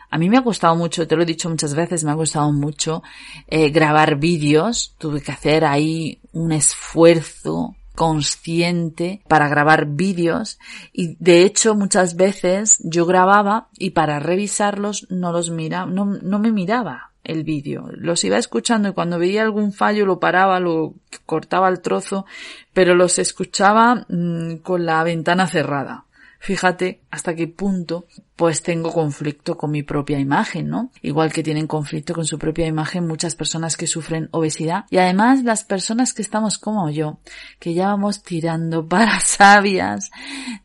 a 0.10 0.18
mí 0.18 0.30
me 0.30 0.38
ha 0.38 0.44
costado 0.44 0.76
mucho, 0.76 1.08
te 1.08 1.16
lo 1.16 1.24
he 1.24 1.26
dicho 1.26 1.50
muchas 1.50 1.76
veces, 1.76 2.04
me 2.04 2.12
ha 2.12 2.16
costado 2.16 2.52
mucho 2.54 3.04
eh, 3.48 3.70
grabar 3.70 4.16
vídeos. 4.16 4.96
Tuve 4.98 5.22
que 5.22 5.34
hacer 5.34 5.66
ahí 5.66 6.20
un 6.32 6.54
esfuerzo 6.54 7.76
consciente 7.94 9.24
para 9.28 9.50
grabar 9.50 9.88
vídeos 9.88 10.60
y 10.94 11.16
de 11.20 11.42
hecho 11.42 11.74
muchas 11.74 12.16
veces 12.16 12.78
yo 12.84 13.08
grababa 13.08 13.70
y 13.76 13.90
para 13.90 14.20
revisarlos 14.20 15.08
no 15.10 15.32
los 15.32 15.50
mira, 15.50 15.88
no, 15.88 16.06
no 16.06 16.38
me 16.38 16.52
miraba 16.52 17.12
el 17.28 17.44
vídeo. 17.44 17.90
Los 17.92 18.24
iba 18.24 18.38
escuchando 18.38 18.90
y 18.90 18.94
cuando 18.94 19.20
veía 19.20 19.44
algún 19.44 19.74
fallo 19.74 20.06
lo 20.06 20.20
paraba, 20.20 20.60
lo 20.60 20.96
cortaba 21.26 21.70
el 21.70 21.82
trozo, 21.82 22.26
pero 22.74 22.96
los 22.96 23.20
escuchaba 23.20 24.06
mm, 24.08 24.58
con 24.64 24.86
la 24.86 25.04
ventana 25.04 25.48
cerrada. 25.48 26.06
Fíjate 26.40 27.02
hasta 27.10 27.36
qué 27.36 27.48
punto 27.48 28.06
pues 28.36 28.62
tengo 28.62 28.94
conflicto 28.94 29.58
con 29.58 29.72
mi 29.72 29.82
propia 29.82 30.20
imagen, 30.20 30.70
¿no? 30.70 30.92
Igual 31.02 31.34
que 31.34 31.42
tienen 31.42 31.66
conflicto 31.66 32.14
con 32.14 32.26
su 32.26 32.38
propia 32.38 32.68
imagen 32.68 33.08
muchas 33.08 33.36
personas 33.36 33.76
que 33.76 33.88
sufren 33.88 34.30
obesidad 34.32 34.86
y 34.90 34.98
además 34.98 35.44
las 35.44 35.64
personas 35.64 36.14
que 36.14 36.22
estamos 36.22 36.60
como 36.60 36.90
yo, 36.92 37.20
que 37.60 37.74
ya 37.74 37.88
vamos 37.88 38.22
tirando 38.24 38.88
para 38.88 39.20
sabias, 39.20 40.12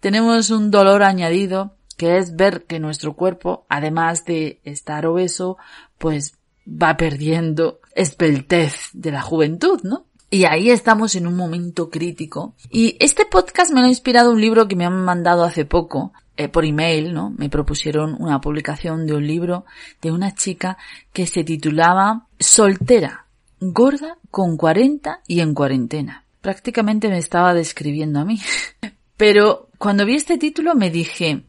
tenemos 0.00 0.50
un 0.50 0.70
dolor 0.70 1.02
añadido 1.02 1.76
que 1.96 2.18
es 2.18 2.36
ver 2.36 2.64
que 2.64 2.78
nuestro 2.78 3.14
cuerpo, 3.14 3.64
además 3.68 4.24
de 4.24 4.60
estar 4.64 5.06
obeso, 5.06 5.56
pues 5.98 6.34
va 6.66 6.96
perdiendo 6.96 7.80
espeltez 7.94 8.90
de 8.92 9.10
la 9.10 9.22
juventud, 9.22 9.80
¿no? 9.82 10.06
Y 10.30 10.46
ahí 10.46 10.70
estamos 10.70 11.14
en 11.14 11.26
un 11.26 11.36
momento 11.36 11.90
crítico. 11.90 12.54
Y 12.70 12.96
este 13.00 13.26
podcast 13.26 13.70
me 13.70 13.80
lo 13.80 13.86
ha 13.86 13.90
inspirado 13.90 14.32
un 14.32 14.40
libro 14.40 14.66
que 14.66 14.76
me 14.76 14.86
han 14.86 15.04
mandado 15.04 15.44
hace 15.44 15.66
poco, 15.66 16.14
eh, 16.38 16.48
por 16.48 16.64
email, 16.64 17.12
¿no? 17.12 17.34
Me 17.36 17.50
propusieron 17.50 18.16
una 18.18 18.40
publicación 18.40 19.06
de 19.06 19.14
un 19.14 19.26
libro 19.26 19.66
de 20.00 20.10
una 20.10 20.34
chica 20.34 20.78
que 21.12 21.26
se 21.26 21.44
titulaba 21.44 22.28
Soltera, 22.38 23.26
gorda, 23.60 24.16
con 24.30 24.56
40 24.56 25.20
y 25.26 25.40
en 25.40 25.52
cuarentena. 25.52 26.24
Prácticamente 26.40 27.10
me 27.10 27.18
estaba 27.18 27.52
describiendo 27.52 28.18
a 28.18 28.24
mí. 28.24 28.40
Pero 29.18 29.68
cuando 29.76 30.06
vi 30.06 30.14
este 30.14 30.38
título 30.38 30.74
me 30.74 30.90
dije, 30.90 31.44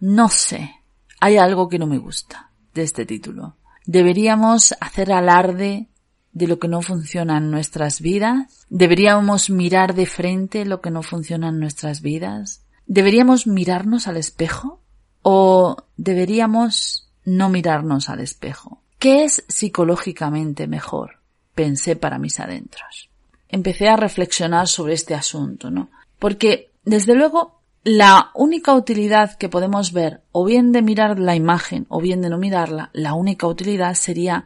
no 0.00 0.28
sé, 0.28 0.70
hay 1.18 1.38
algo 1.38 1.70
que 1.70 1.78
no 1.78 1.86
me 1.86 1.96
gusta 1.96 2.50
de 2.74 2.82
este 2.82 3.06
título. 3.06 3.56
Deberíamos 3.86 4.74
hacer 4.80 5.12
alarde 5.12 5.88
de 6.32 6.46
lo 6.46 6.58
que 6.58 6.68
no 6.68 6.82
funciona 6.82 7.38
en 7.38 7.50
nuestras 7.50 8.00
vidas? 8.00 8.66
¿Deberíamos 8.68 9.50
mirar 9.50 9.94
de 9.94 10.06
frente 10.06 10.64
lo 10.64 10.80
que 10.80 10.90
no 10.90 11.02
funciona 11.02 11.48
en 11.48 11.60
nuestras 11.60 12.00
vidas? 12.00 12.62
¿Deberíamos 12.86 13.46
mirarnos 13.46 14.08
al 14.08 14.16
espejo? 14.16 14.80
¿O 15.22 15.76
deberíamos 15.96 17.10
no 17.24 17.48
mirarnos 17.48 18.08
al 18.08 18.20
espejo? 18.20 18.82
¿Qué 18.98 19.24
es 19.24 19.44
psicológicamente 19.48 20.66
mejor? 20.66 21.20
Pensé 21.54 21.96
para 21.96 22.18
mis 22.18 22.40
adentros. 22.40 23.10
Empecé 23.48 23.88
a 23.88 23.96
reflexionar 23.96 24.68
sobre 24.68 24.94
este 24.94 25.14
asunto, 25.14 25.70
¿no? 25.70 25.90
Porque, 26.18 26.72
desde 26.84 27.14
luego, 27.14 27.61
la 27.84 28.30
única 28.34 28.74
utilidad 28.74 29.36
que 29.36 29.48
podemos 29.48 29.92
ver, 29.92 30.22
o 30.30 30.44
bien 30.44 30.70
de 30.70 30.82
mirar 30.82 31.18
la 31.18 31.34
imagen, 31.34 31.86
o 31.88 32.00
bien 32.00 32.20
de 32.20 32.30
no 32.30 32.38
mirarla, 32.38 32.90
la 32.92 33.14
única 33.14 33.48
utilidad 33.48 33.94
sería 33.94 34.44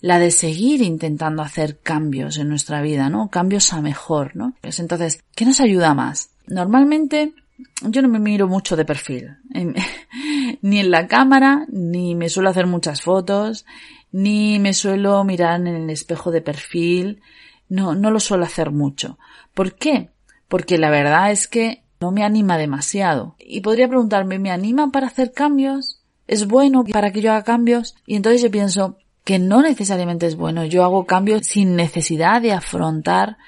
la 0.00 0.18
de 0.18 0.30
seguir 0.30 0.80
intentando 0.80 1.42
hacer 1.42 1.80
cambios 1.80 2.38
en 2.38 2.48
nuestra 2.48 2.80
vida, 2.80 3.10
¿no? 3.10 3.28
Cambios 3.28 3.72
a 3.74 3.82
mejor, 3.82 4.36
¿no? 4.36 4.54
Pues 4.62 4.80
entonces, 4.80 5.22
¿qué 5.34 5.44
nos 5.44 5.60
ayuda 5.60 5.92
más? 5.92 6.30
Normalmente, 6.46 7.34
yo 7.82 8.00
no 8.00 8.08
me 8.08 8.20
miro 8.20 8.48
mucho 8.48 8.74
de 8.74 8.86
perfil, 8.86 9.36
ni 10.62 10.78
en 10.78 10.90
la 10.90 11.06
cámara, 11.08 11.66
ni 11.68 12.14
me 12.14 12.30
suelo 12.30 12.48
hacer 12.48 12.66
muchas 12.66 13.02
fotos, 13.02 13.66
ni 14.12 14.58
me 14.58 14.72
suelo 14.72 15.22
mirar 15.24 15.60
en 15.60 15.66
el 15.66 15.90
espejo 15.90 16.30
de 16.30 16.40
perfil, 16.40 17.20
no, 17.68 17.94
no 17.94 18.10
lo 18.10 18.18
suelo 18.18 18.44
hacer 18.44 18.70
mucho. 18.70 19.18
¿Por 19.52 19.74
qué? 19.74 20.08
Porque 20.48 20.78
la 20.78 20.88
verdad 20.88 21.30
es 21.30 21.48
que 21.48 21.82
no 22.00 22.10
me 22.10 22.24
anima 22.24 22.58
demasiado. 22.58 23.34
Y 23.38 23.60
podría 23.60 23.88
preguntarme, 23.88 24.38
¿me 24.38 24.50
anima 24.50 24.90
para 24.90 25.06
hacer 25.06 25.32
cambios? 25.32 26.00
¿Es 26.26 26.46
bueno 26.46 26.84
para 26.84 27.12
que 27.12 27.20
yo 27.20 27.32
haga 27.32 27.44
cambios? 27.44 27.96
Y 28.06 28.16
entonces 28.16 28.42
yo 28.42 28.50
pienso 28.50 28.98
que 29.24 29.38
no 29.38 29.62
necesariamente 29.62 30.26
es 30.26 30.36
bueno. 30.36 30.64
Yo 30.64 30.84
hago 30.84 31.06
cambios 31.06 31.46
sin 31.46 31.76
necesidad 31.76 32.40
de 32.40 32.52
afrontar 32.52 33.38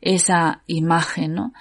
esa 0.00 0.62
imagen, 0.66 1.34
¿no? 1.34 1.52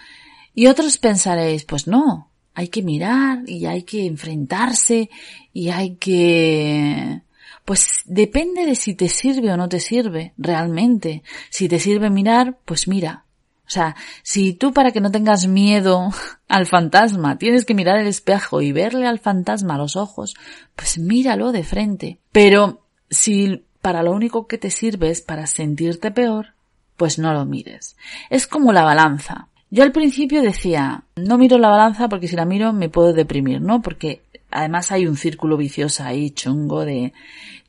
Y 0.53 0.67
otros 0.67 0.97
pensaréis, 0.97 1.65
pues 1.65 1.88
no, 1.88 2.29
hay 2.53 2.67
que 2.67 2.84
mirar 2.84 3.43
y 3.47 3.65
hay 3.65 3.84
que 3.84 4.06
enfrentarse 4.06 5.10
y 5.53 5.69
hay 5.69 5.95
que... 5.95 7.21
Pues 7.65 8.03
depende 8.06 8.65
de 8.65 8.75
si 8.75 8.93
te 8.93 9.08
sirve 9.08 9.51
o 9.51 9.58
no 9.58 9.69
te 9.69 9.79
sirve, 9.79 10.34
realmente. 10.38 11.23
Si 11.49 11.69
te 11.69 11.79
sirve 11.79 12.10
mirar, 12.10 12.60
pues 12.65 12.88
mira. 12.88 13.22
O 13.65 13.69
sea, 13.69 13.95
si 14.23 14.54
tú 14.54 14.73
para 14.73 14.91
que 14.91 15.02
no 15.02 15.12
tengas 15.12 15.47
miedo 15.47 16.10
al 16.47 16.65
fantasma 16.65 17.38
tienes 17.38 17.65
que 17.65 17.73
mirar 17.73 17.97
el 17.97 18.08
espejo 18.08 18.62
y 18.62 18.71
verle 18.71 19.08
al 19.08 19.19
fantasma 19.19 19.76
a 19.76 19.78
los 19.78 19.95
ojos, 19.95 20.36
pues 20.76 20.97
míralo 20.97 21.52
de 21.52 21.63
frente. 21.63 22.19
Pero 22.32 22.86
si 23.10 23.65
para 23.82 24.04
lo 24.04 24.12
único 24.12 24.47
que 24.47 24.58
te 24.58 24.69
sirve 24.69 25.10
es 25.10 25.21
para 25.21 25.47
sentirte 25.47 26.12
peor, 26.12 26.54
pues 26.97 27.19
no 27.19 27.34
lo 27.34 27.45
mires. 27.45 27.97
Es 28.30 28.47
como 28.47 28.71
la 28.71 28.84
balanza. 28.84 29.49
Yo 29.69 29.84
al 29.84 29.91
principio 29.91 30.41
decía, 30.41 31.06
no 31.15 31.38
miro 31.38 31.58
la 31.58 31.69
balanza 31.69 32.08
porque 32.08 32.28
si 32.28 32.36
la 32.36 32.45
miro 32.45 32.73
me 32.73 32.89
puedo 32.89 33.12
deprimir, 33.12 33.60
¿no? 33.60 33.82
Porque 33.82 34.21
además 34.52 34.91
hay 34.91 35.08
un 35.08 35.17
círculo 35.17 35.58
vicioso 35.58 36.04
ahí, 36.04 36.30
chungo, 36.32 36.86
de 36.86 37.12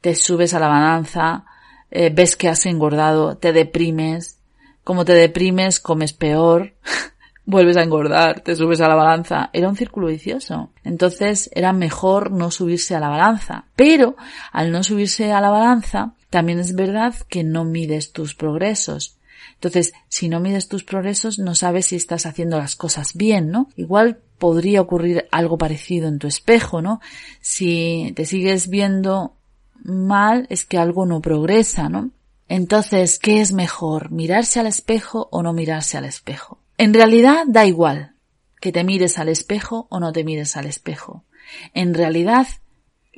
te 0.00 0.14
subes 0.14 0.52
a 0.52 0.60
la 0.60 0.68
balanza, 0.68 1.46
eh, 1.90 2.10
ves 2.14 2.36
que 2.36 2.48
has 2.48 2.66
engordado, 2.66 3.38
te 3.38 3.52
deprimes, 3.52 4.38
como 4.84 5.04
te 5.04 5.14
deprimes, 5.14 5.80
comes 5.80 6.12
peor, 6.12 6.74
vuelves 7.46 7.76
a 7.76 7.82
engordar, 7.82 8.40
te 8.40 8.54
subes 8.54 8.80
a 8.80 8.88
la 8.88 8.94
balanza. 8.94 9.50
Era 9.52 9.68
un 9.68 9.76
círculo 9.76 10.08
vicioso. 10.08 10.70
Entonces 10.84 11.50
era 11.54 11.72
mejor 11.72 12.30
no 12.30 12.50
subirse 12.50 12.94
a 12.94 13.00
la 13.00 13.08
balanza. 13.08 13.64
Pero 13.76 14.16
al 14.52 14.70
no 14.70 14.82
subirse 14.82 15.32
a 15.32 15.40
la 15.40 15.50
balanza, 15.50 16.14
también 16.30 16.58
es 16.58 16.74
verdad 16.74 17.14
que 17.28 17.44
no 17.44 17.64
mides 17.64 18.12
tus 18.12 18.34
progresos. 18.34 19.16
Entonces, 19.54 19.92
si 20.08 20.28
no 20.28 20.40
mides 20.40 20.68
tus 20.68 20.84
progresos, 20.84 21.38
no 21.38 21.54
sabes 21.54 21.86
si 21.86 21.96
estás 21.96 22.26
haciendo 22.26 22.58
las 22.58 22.76
cosas 22.76 23.14
bien, 23.14 23.50
¿no? 23.50 23.68
Igual 23.76 24.18
podría 24.38 24.80
ocurrir 24.80 25.26
algo 25.30 25.56
parecido 25.56 26.08
en 26.08 26.18
tu 26.18 26.26
espejo, 26.26 26.82
¿no? 26.82 27.00
Si 27.40 28.12
te 28.16 28.26
sigues 28.26 28.68
viendo 28.68 29.36
mal, 29.82 30.46
es 30.50 30.66
que 30.66 30.76
algo 30.76 31.06
no 31.06 31.20
progresa, 31.20 31.88
¿no? 31.88 32.10
Entonces, 32.48 33.18
¿qué 33.18 33.40
es 33.40 33.52
mejor? 33.52 34.10
¿Mirarse 34.10 34.60
al 34.60 34.66
espejo 34.66 35.28
o 35.30 35.42
no 35.42 35.52
mirarse 35.52 35.96
al 35.96 36.04
espejo? 36.04 36.58
En 36.76 36.92
realidad 36.92 37.44
da 37.46 37.66
igual 37.66 38.14
que 38.60 38.72
te 38.72 38.84
mires 38.84 39.18
al 39.18 39.28
espejo 39.28 39.86
o 39.90 40.00
no 40.00 40.12
te 40.12 40.24
mires 40.24 40.56
al 40.56 40.66
espejo. 40.66 41.24
En 41.72 41.94
realidad, 41.94 42.46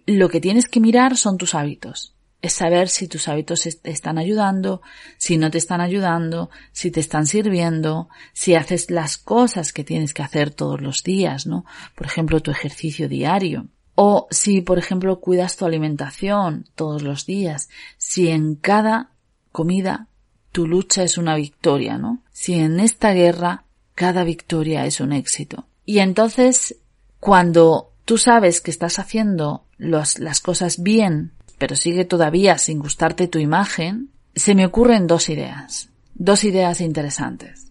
lo 0.07 0.29
que 0.29 0.41
tienes 0.41 0.69
que 0.69 0.81
mirar 0.81 1.17
son 1.17 1.39
tus 1.39 1.55
hábitos. 1.55 2.15
Es 2.43 2.53
saber 2.53 2.89
si 2.89 3.09
tus 3.09 3.29
hábitos 3.29 3.63
te 3.63 3.91
están 3.91 4.19
ayudando, 4.19 4.83
si 5.17 5.37
no 5.37 5.51
te 5.51 5.59
están 5.59 5.81
ayudando, 5.81 6.51
si 6.73 6.91
te 6.91 7.01
están 7.01 7.27
sirviendo, 7.27 8.09
si 8.33 8.55
haces 8.55 8.91
las 8.91 9.19
cosas 9.19 9.73
que 9.73 9.85
tienes 9.85 10.15
que 10.15 10.23
hacer 10.23 10.51
todos 10.51 10.81
los 10.81 11.03
días, 11.03 11.47
¿no? 11.47 11.65
Por 11.95 12.07
ejemplo, 12.07 12.41
tu 12.41 12.51
ejercicio 12.51 13.09
diario. 13.09 13.69
O 13.95 14.29
si, 14.31 14.61
por 14.61 14.79
ejemplo, 14.79 15.21
cuidas 15.21 15.57
tu 15.57 15.65
alimentación 15.65 16.67
todos 16.75 17.03
los 17.03 17.25
días, 17.25 17.69
si 17.97 18.29
en 18.29 18.55
cada 18.55 19.16
comida, 19.57 20.09
tu 20.53 20.67
lucha 20.67 21.03
es 21.03 21.17
una 21.17 21.35
victoria, 21.35 21.97
¿no? 21.97 22.19
Si 22.31 22.53
en 22.53 22.79
esta 22.79 23.13
guerra 23.15 23.65
cada 23.95 24.23
victoria 24.23 24.85
es 24.85 25.01
un 25.01 25.15
éxito. 25.15 25.67
Y 25.87 26.01
entonces, 26.01 26.77
cuando 27.21 27.93
tú 28.05 28.19
sabes 28.19 28.61
que 28.61 28.71
estás 28.71 28.99
haciendo 28.99 29.65
las 29.79 30.41
cosas 30.43 30.83
bien, 30.83 31.33
pero 31.57 31.75
sigue 31.75 32.05
todavía 32.05 32.59
sin 32.59 32.81
gustarte 32.81 33.29
tu 33.29 33.39
imagen, 33.39 34.11
se 34.35 34.55
me 34.55 34.67
ocurren 34.67 35.07
dos 35.07 35.31
ideas, 35.31 35.89
dos 36.15 36.45
ideas 36.45 36.83
interesantes. 36.83 37.69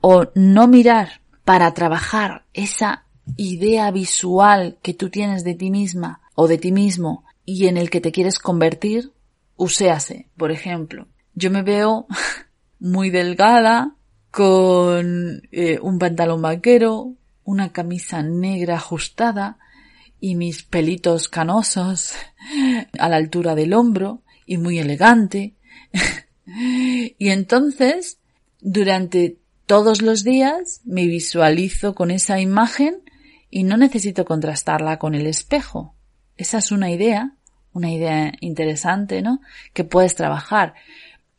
O 0.00 0.26
no 0.34 0.66
mirar 0.66 1.20
para 1.44 1.72
trabajar 1.74 2.44
esa 2.54 3.04
idea 3.36 3.88
visual 3.92 4.78
que 4.82 4.94
tú 4.94 5.10
tienes 5.10 5.44
de 5.44 5.54
ti 5.54 5.70
misma 5.70 6.22
o 6.34 6.48
de 6.48 6.58
ti 6.58 6.72
mismo 6.72 7.22
y 7.44 7.68
en 7.68 7.76
el 7.76 7.88
que 7.88 8.00
te 8.00 8.10
quieres 8.10 8.40
convertir, 8.40 9.13
uséase, 9.56 10.28
por 10.36 10.50
ejemplo, 10.50 11.08
yo 11.34 11.50
me 11.50 11.62
veo 11.62 12.06
muy 12.78 13.10
delgada, 13.10 13.96
con 14.34 15.42
eh, 15.52 15.78
un 15.80 16.00
pantalón 16.00 16.42
vaquero, 16.42 17.14
una 17.44 17.70
camisa 17.70 18.20
negra 18.20 18.74
ajustada 18.74 19.58
y 20.18 20.34
mis 20.34 20.64
pelitos 20.64 21.28
canosos 21.28 22.14
a 22.98 23.08
la 23.08 23.14
altura 23.14 23.54
del 23.54 23.74
hombro 23.74 24.22
y 24.44 24.56
muy 24.56 24.80
elegante. 24.80 25.54
y 26.46 27.28
entonces, 27.28 28.18
durante 28.60 29.38
todos 29.66 30.02
los 30.02 30.24
días 30.24 30.80
me 30.84 31.06
visualizo 31.06 31.94
con 31.94 32.10
esa 32.10 32.40
imagen 32.40 33.02
y 33.50 33.62
no 33.62 33.76
necesito 33.76 34.24
contrastarla 34.24 34.98
con 34.98 35.14
el 35.14 35.28
espejo. 35.28 35.94
Esa 36.36 36.58
es 36.58 36.72
una 36.72 36.90
idea, 36.90 37.36
una 37.74 37.90
idea 37.90 38.32
interesante, 38.40 39.20
¿no? 39.20 39.40
Que 39.72 39.84
puedes 39.84 40.14
trabajar. 40.14 40.74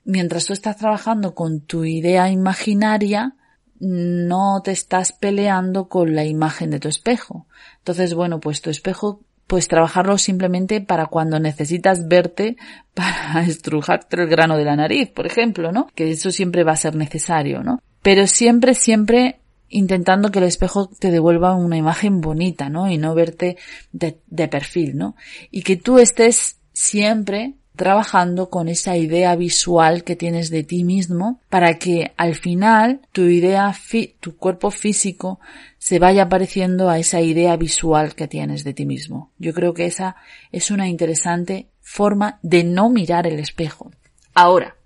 Mientras 0.03 0.45
tú 0.45 0.53
estás 0.53 0.77
trabajando 0.77 1.33
con 1.33 1.61
tu 1.61 1.83
idea 1.85 2.29
imaginaria, 2.29 3.33
no 3.79 4.61
te 4.63 4.71
estás 4.71 5.11
peleando 5.11 5.87
con 5.87 6.13
la 6.13 6.25
imagen 6.25 6.69
de 6.69 6.79
tu 6.79 6.87
espejo. 6.87 7.47
Entonces, 7.79 8.13
bueno, 8.13 8.39
pues 8.39 8.61
tu 8.61 8.69
espejo, 8.69 9.21
pues 9.47 9.67
trabajarlo 9.67 10.17
simplemente 10.17 10.81
para 10.81 11.07
cuando 11.07 11.39
necesitas 11.39 12.07
verte 12.07 12.57
para 12.93 13.43
estrujarte 13.45 14.21
el 14.21 14.27
grano 14.27 14.57
de 14.57 14.65
la 14.65 14.75
nariz, 14.75 15.09
por 15.09 15.25
ejemplo, 15.25 15.71
¿no? 15.71 15.87
Que 15.95 16.11
eso 16.11 16.31
siempre 16.31 16.63
va 16.63 16.73
a 16.73 16.77
ser 16.77 16.95
necesario, 16.95 17.63
¿no? 17.63 17.81
Pero 18.01 18.27
siempre, 18.27 18.75
siempre 18.75 19.39
intentando 19.75 20.31
que 20.31 20.39
el 20.39 20.45
espejo 20.45 20.87
te 20.87 21.11
devuelva 21.11 21.53
una 21.53 21.77
imagen 21.77 22.21
bonita, 22.21 22.69
¿no? 22.69 22.89
Y 22.89 22.97
no 22.97 23.13
verte 23.13 23.57
de, 23.91 24.47
perfil, 24.47 24.95
¿no? 24.95 25.15
Y 25.51 25.63
que 25.63 25.75
tú 25.75 25.99
estés 25.99 26.57
siempre 26.71 27.55
trabajando 27.75 28.49
con 28.49 28.69
esa 28.69 28.95
idea 28.95 29.35
visual 29.35 30.05
que 30.05 30.15
tienes 30.15 30.49
de 30.49 30.63
ti 30.63 30.85
mismo 30.85 31.41
para 31.49 31.77
que 31.77 32.13
al 32.15 32.35
final 32.35 33.01
tu 33.11 33.23
idea, 33.23 33.75
tu 34.21 34.37
cuerpo 34.37 34.71
físico 34.71 35.41
se 35.77 35.99
vaya 35.99 36.29
pareciendo 36.29 36.89
a 36.89 36.97
esa 36.97 37.19
idea 37.19 37.57
visual 37.57 38.15
que 38.15 38.29
tienes 38.29 38.63
de 38.63 38.73
ti 38.73 38.85
mismo. 38.85 39.33
Yo 39.37 39.53
creo 39.53 39.73
que 39.73 39.87
esa 39.87 40.15
es 40.53 40.71
una 40.71 40.87
interesante 40.87 41.67
forma 41.81 42.39
de 42.43 42.63
no 42.63 42.89
mirar 42.89 43.27
el 43.27 43.39
espejo. 43.39 43.91
Ahora, 44.33 44.77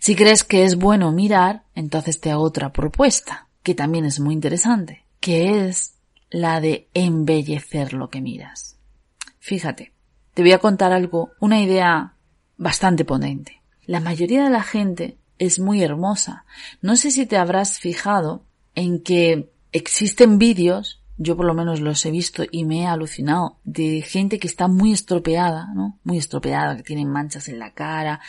si 0.00 0.14
crees 0.16 0.42
que 0.42 0.64
es 0.64 0.76
bueno 0.76 1.12
mirar, 1.12 1.64
entonces 1.74 2.18
te 2.18 2.30
hago 2.30 2.44
otra 2.44 2.72
propuesta 2.72 3.43
que 3.64 3.74
también 3.74 4.04
es 4.04 4.20
muy 4.20 4.34
interesante, 4.34 5.04
que 5.18 5.66
es 5.66 5.94
la 6.30 6.60
de 6.60 6.88
embellecer 6.94 7.94
lo 7.94 8.10
que 8.10 8.20
miras. 8.20 8.76
Fíjate, 9.40 9.92
te 10.34 10.42
voy 10.42 10.52
a 10.52 10.58
contar 10.58 10.92
algo, 10.92 11.32
una 11.40 11.60
idea 11.60 12.14
bastante 12.56 13.04
potente. 13.04 13.62
La 13.86 14.00
mayoría 14.00 14.44
de 14.44 14.50
la 14.50 14.62
gente 14.62 15.16
es 15.38 15.58
muy 15.58 15.82
hermosa. 15.82 16.44
No 16.82 16.96
sé 16.96 17.10
si 17.10 17.26
te 17.26 17.36
habrás 17.36 17.78
fijado 17.78 18.44
en 18.74 19.02
que 19.02 19.50
existen 19.72 20.38
vídeos 20.38 21.02
yo 21.16 21.36
por 21.36 21.46
lo 21.46 21.54
menos 21.54 21.80
los 21.80 22.04
he 22.06 22.10
visto 22.10 22.42
y 22.50 22.64
me 22.64 22.82
he 22.82 22.86
alucinado 22.86 23.58
de 23.62 24.02
gente 24.02 24.40
que 24.40 24.48
está 24.48 24.66
muy 24.66 24.92
estropeada, 24.92 25.68
¿no? 25.72 25.98
Muy 26.02 26.18
estropeada, 26.18 26.76
que 26.76 26.82
tienen 26.82 27.08
manchas 27.08 27.48
en 27.48 27.60
la 27.60 27.72
cara, 27.72 28.20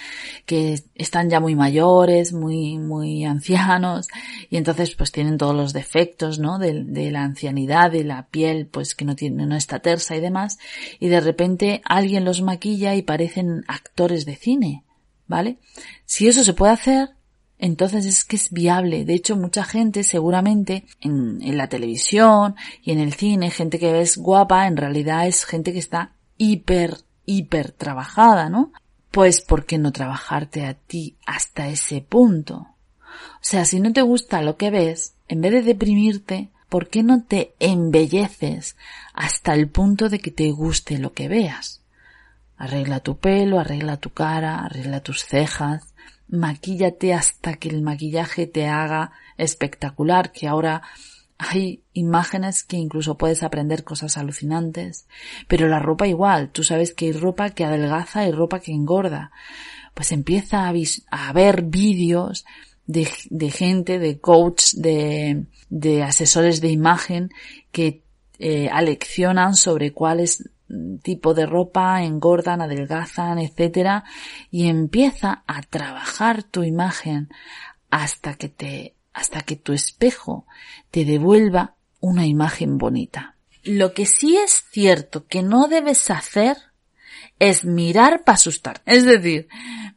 que 0.46 0.84
están 0.94 1.30
ya 1.30 1.40
muy 1.40 1.56
mayores, 1.56 2.32
muy, 2.32 2.78
muy 2.78 3.26
ancianos, 3.26 4.08
y 4.50 4.58
entonces 4.58 4.96
pues 4.96 5.12
tienen 5.12 5.38
todos 5.38 5.56
los 5.56 5.74
defectos, 5.74 6.38
¿no? 6.38 6.60
De, 6.60 6.84
de 6.84 7.10
la 7.10 7.24
ancianidad, 7.24 7.92
de 7.92 8.04
la 8.04 8.28
piel, 8.28 8.68
pues 8.68 8.94
que 8.94 9.06
no 9.06 9.16
tiene, 9.16 9.46
no 9.48 9.56
está 9.56 9.80
tersa 9.80 10.16
y 10.16 10.22
demás, 10.22 10.60
y 11.00 11.08
de 11.08 11.22
repente 11.22 11.82
alguien 11.86 12.24
los 12.24 12.42
maquilla 12.42 12.94
y 12.96 13.02
parecen 13.02 13.64
actores 13.68 14.26
de 14.26 14.36
cine, 14.36 14.84
¿vale? 15.28 15.58
Si 16.06 16.28
eso 16.28 16.44
se 16.44 16.54
puede 16.54 16.74
hacer, 16.74 17.10
entonces 17.58 18.06
es 18.06 18.26
que 18.26 18.36
es 18.36 18.52
viable. 18.52 19.06
De 19.06 19.14
hecho, 19.14 19.38
mucha 19.38 19.64
gente 19.64 20.04
seguramente 20.04 20.86
en, 21.00 21.58
la 21.58 21.68
televisión 21.68 22.56
y 22.84 22.92
en 22.92 23.00
el 23.00 23.14
cine, 23.14 23.50
gente 23.50 23.80
que 23.80 23.94
ves 23.94 24.18
guapa, 24.18 24.68
en 24.68 24.78
realidad 24.78 25.28
es 25.28 25.46
gente 25.46 25.72
que 25.72 25.80
está 25.80 26.12
hiper, 26.38 26.98
hiper 27.26 27.72
trabajada, 27.72 28.50
¿no? 28.50 28.74
Pues 29.12 29.42
¿por 29.42 29.66
qué 29.66 29.78
no 29.78 29.94
trabajarte 29.94 30.66
a 30.66 30.74
ti 30.74 31.16
hasta 31.26 31.70
ese 31.70 32.02
punto? 32.02 32.56
O 32.56 33.48
sea, 33.48 33.64
si 33.64 33.80
no 33.80 33.94
te 33.94 34.02
gusta 34.02 34.42
lo 34.42 34.58
que 34.58 34.72
ves, 34.72 35.16
en 35.30 35.40
vez 35.40 35.54
de 35.54 35.62
deprimirte, 35.62 36.50
¿por 36.68 36.90
qué 36.90 37.04
no 37.04 37.24
te 37.24 37.56
embelleces 37.60 38.76
hasta 39.14 39.54
el 39.54 39.70
punto 39.70 40.10
de 40.10 40.20
que 40.20 40.32
te 40.32 40.52
guste 40.52 40.98
lo 40.98 41.14
que 41.14 41.30
veas? 41.30 41.82
Arregla 42.58 43.00
tu 43.00 43.18
pelo, 43.18 43.60
arregla 43.60 43.98
tu 43.98 44.10
cara, 44.10 44.60
arregla 44.60 45.00
tus 45.00 45.24
cejas, 45.24 45.95
maquíllate 46.36 47.14
hasta 47.14 47.56
que 47.56 47.70
el 47.70 47.82
maquillaje 47.82 48.48
te 48.48 48.68
haga 48.68 49.12
espectacular, 49.38 50.32
que 50.32 50.48
ahora 50.48 50.82
hay 51.38 51.84
imágenes 51.94 52.64
que 52.64 52.78
incluso 52.78 53.18
puedes 53.18 53.44
aprender 53.44 53.84
cosas 53.84 54.18
alucinantes. 54.18 55.08
Pero 55.48 55.68
la 55.68 55.80
ropa 55.80 56.08
igual, 56.08 56.50
tú 56.50 56.64
sabes 56.64 56.94
que 56.94 57.06
hay 57.06 57.12
ropa 57.12 57.50
que 57.50 57.66
adelgaza 57.66 58.28
y 58.28 58.32
ropa 58.32 58.60
que 58.60 58.72
engorda. 58.72 59.32
Pues 59.94 60.12
empieza 60.12 60.68
a, 60.68 61.34
ver 61.34 61.62
vídeos 61.64 62.46
de, 62.86 63.06
gente, 63.06 64.00
de 64.00 64.20
coach, 64.20 64.74
de, 64.74 65.46
asesores 66.04 66.62
de 66.62 66.70
imagen 66.70 67.32
que 67.72 68.02
eh, 68.40 68.70
aleccionan 68.72 69.56
sobre 69.56 69.92
cuáles 69.92 70.50
tipo 71.02 71.34
de 71.34 71.46
ropa, 71.46 72.04
engordan, 72.04 72.62
adelgazan, 72.62 73.40
etcétera, 73.40 74.04
y 74.52 74.68
empieza 74.68 75.44
a 75.48 75.62
trabajar 75.62 76.44
tu 76.44 76.64
imagen 76.64 77.30
hasta 77.90 78.34
que 78.36 78.50
te, 78.50 78.96
hasta 79.14 79.42
que 79.42 79.56
tu 79.56 79.74
espejo 79.74 80.46
te 80.92 81.06
devuelva 81.06 81.76
una 82.00 82.26
imagen 82.26 82.78
bonita. 82.78 83.36
Lo 83.64 83.94
que 83.94 84.06
sí 84.06 84.38
es 84.38 84.64
cierto 84.72 85.26
que 85.28 85.42
no 85.42 85.68
debes 85.68 86.10
hacer 86.10 86.58
es 87.40 87.66
mirar 87.66 88.24
para 88.24 88.36
asustar. 88.36 88.82
Es 88.86 89.06
decir, 89.06 89.48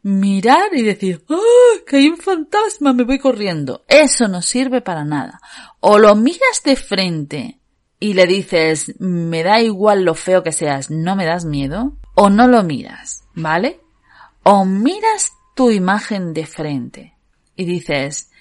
mirar 0.01 0.73
y 0.73 0.81
decir, 0.81 1.23
¡Oh, 1.29 1.85
que 1.85 1.97
hay 1.97 2.07
un 2.07 2.17
fantasma! 2.17 2.93
Me 2.93 3.03
voy 3.03 3.19
corriendo. 3.19 3.83
Eso 3.87 4.27
no 4.27 4.41
sirve 4.41 4.81
para 4.81 5.05
nada. 5.05 5.39
O 5.79 5.99
lo 5.99 6.15
miras 6.15 6.63
de 6.65 6.75
frente 6.75 7.58
y 7.99 8.13
le 8.13 8.25
dices, 8.25 8.95
me 8.99 9.43
da 9.43 9.61
igual 9.61 10.03
lo 10.03 10.15
feo 10.15 10.43
que 10.43 10.51
seas, 10.51 10.89
no 10.89 11.15
me 11.15 11.25
das 11.25 11.45
miedo, 11.45 11.93
o 12.15 12.29
no 12.29 12.47
lo 12.47 12.63
miras, 12.63 13.23
¿vale? 13.33 13.81
O 14.43 14.65
miras 14.65 15.33
tu 15.55 15.71
imagen 15.71 16.33
de 16.33 16.45
frente 16.45 17.13
y 17.55 17.65
dices, 17.65 18.31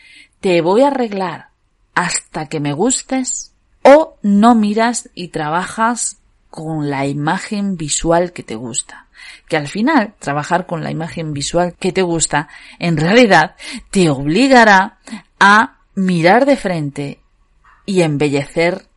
te 0.40 0.60
voy 0.60 0.82
a 0.82 0.88
arreglar 0.88 1.48
hasta 1.94 2.46
que 2.46 2.60
me 2.60 2.72
gustes, 2.72 3.52
o 3.82 4.16
no 4.22 4.54
miras 4.54 5.10
y 5.14 5.28
trabajas 5.28 6.18
con 6.50 6.88
la 6.88 7.06
imagen 7.06 7.76
visual 7.76 8.32
que 8.32 8.42
te 8.42 8.54
gusta. 8.54 9.06
Que 9.48 9.56
al 9.56 9.66
final, 9.66 10.14
trabajar 10.18 10.66
con 10.66 10.84
la 10.84 10.92
imagen 10.92 11.32
visual 11.32 11.74
que 11.78 11.92
te 11.92 12.02
gusta, 12.02 12.48
en 12.78 12.96
realidad, 12.96 13.56
te 13.90 14.10
obligará 14.10 14.98
a 15.40 15.78
mirar 15.94 16.46
de 16.46 16.56
frente 16.56 17.20
y 17.84 18.02
embellecer 18.02 18.87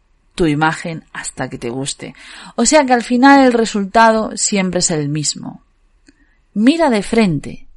tu 0.42 0.48
imagen 0.48 1.04
hasta 1.14 1.52
que 1.52 1.60
te 1.60 1.70
guste. 1.70 2.16
O 2.56 2.66
sea 2.66 2.84
que 2.84 2.94
al 2.94 3.04
final 3.04 3.46
el 3.46 3.54
resultado 3.54 4.36
siempre 4.36 4.80
es 4.80 4.90
el 4.90 5.08
mismo. 5.08 5.62
Mira 6.56 6.90
de 6.90 7.04
frente 7.04 7.68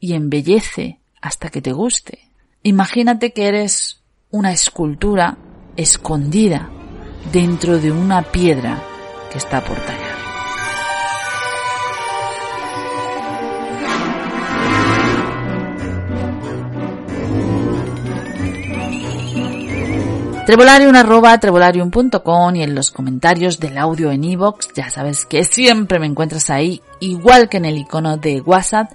y 0.00 0.14
embellece 0.14 0.98
hasta 1.20 1.50
que 1.50 1.62
te 1.62 1.70
guste. 1.70 2.18
Imagínate 2.64 3.32
que 3.32 3.46
eres 3.46 4.00
una 4.32 4.50
escultura 4.50 5.38
escondida 5.76 6.68
dentro 7.30 7.78
de 7.78 7.92
una 7.92 8.22
piedra 8.22 8.82
que 9.30 9.38
está 9.38 9.64
por 9.64 9.76
tallar. 9.76 10.09
trevolarium.com 20.46 22.56
y 22.56 22.62
en 22.62 22.74
los 22.74 22.90
comentarios 22.90 23.60
del 23.60 23.78
audio 23.78 24.10
en 24.10 24.24
iVoox, 24.24 24.72
ya 24.74 24.90
sabes 24.90 25.26
que 25.26 25.44
siempre 25.44 25.98
me 25.98 26.06
encuentras 26.06 26.50
ahí, 26.50 26.82
igual 27.00 27.48
que 27.48 27.58
en 27.58 27.66
el 27.66 27.78
icono 27.78 28.16
de 28.16 28.40
WhatsApp, 28.40 28.90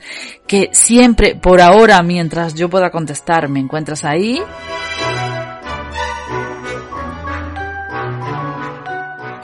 que 0.47 0.69
siempre, 0.73 1.35
por 1.35 1.61
ahora, 1.61 2.01
mientras 2.03 2.55
yo 2.55 2.69
pueda 2.69 2.91
contestar, 2.91 3.49
me 3.49 3.59
encuentras 3.59 4.03
ahí. 4.03 4.41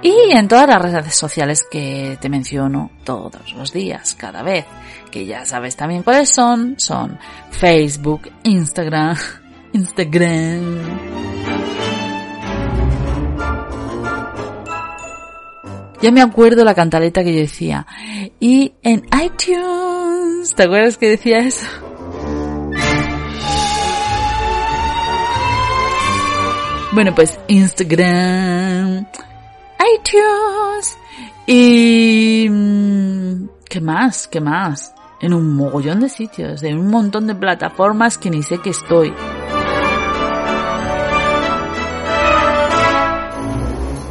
Y 0.04 0.32
en 0.32 0.48
todas 0.48 0.68
las 0.68 0.82
redes 0.82 1.16
sociales 1.16 1.64
que 1.70 2.18
te 2.20 2.28
menciono 2.28 2.90
todos 3.04 3.54
los 3.54 3.72
días, 3.72 4.16
cada 4.16 4.42
vez, 4.42 4.66
que 5.12 5.26
ya 5.26 5.46
sabes 5.46 5.76
también 5.76 6.02
cuáles 6.02 6.30
son, 6.30 6.76
son 6.80 7.20
Facebook, 7.52 8.32
Instagram, 8.44 9.16
Instagram. 9.74 11.31
Ya 16.02 16.12
me 16.12 16.22
acuerdo 16.22 16.64
la 16.64 16.74
cantaleta 16.74 17.24
que 17.24 17.34
yo 17.34 17.42
decía. 17.42 17.86
Y 18.40 18.74
en 18.82 19.06
iTunes, 19.24 20.56
¿te 20.56 20.64
acuerdas 20.64 20.98
que 20.98 21.10
decía 21.10 21.40
eso? 21.40 21.68
Bueno, 26.94 27.16
pues 27.16 27.40
Instagram, 27.48 29.06
iTunes 29.96 30.98
y... 31.46 32.48
Mm, 32.50 33.48
¿Qué 33.70 33.80
más? 33.80 34.28
¿Qué 34.28 34.42
más? 34.42 34.94
En 35.22 35.34
un 35.34 35.56
mogollón 35.56 36.02
de 36.02 36.10
sitios, 36.10 36.60
de 36.62 36.74
un 36.74 36.90
montón 36.90 37.28
de 37.28 37.36
plataformas 37.36 38.18
que 38.18 38.30
ni 38.30 38.44
sé 38.44 38.58
que 38.58 38.72
estoy. 38.72 39.14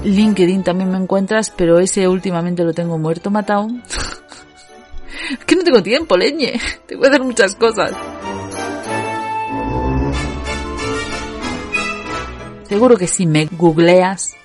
LinkedIn 0.05 0.63
también 0.63 0.91
me 0.91 0.97
encuentras, 0.97 1.51
pero 1.51 1.79
ese 1.79 2.09
últimamente 2.09 2.65
lo 2.65 2.73
tengo 2.73 2.97
muerto, 2.99 3.31
matado. 3.31 3.69
es 5.31 5.39
que 5.47 5.57
no 5.57 5.63
tengo 5.63 5.83
tiempo, 5.83 6.17
leñe. 6.17 6.59
Tengo 6.87 7.03
que 7.03 7.09
hacer 7.09 7.23
muchas 7.23 7.55
cosas. 7.55 7.93
Seguro 12.67 12.97
que 12.97 13.07
si 13.07 13.27
me 13.27 13.47
googleas, 13.47 14.37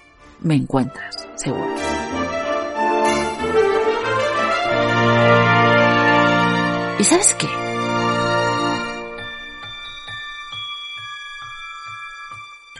me 0.41 0.55
encuentras, 0.55 1.27
seguro. 1.35 1.73
¿Y 6.99 7.03
sabes 7.03 7.35
qué? 7.35 7.47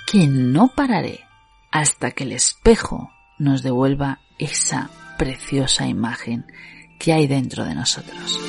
Que 0.07 0.27
no 0.27 0.67
pararé 0.69 1.24
hasta 1.75 2.11
que 2.11 2.23
el 2.23 2.31
espejo 2.31 3.11
nos 3.37 3.61
devuelva 3.61 4.21
esa 4.39 4.89
preciosa 5.17 5.85
imagen 5.85 6.45
que 6.97 7.11
hay 7.11 7.27
dentro 7.27 7.65
de 7.65 7.75
nosotros. 7.75 8.39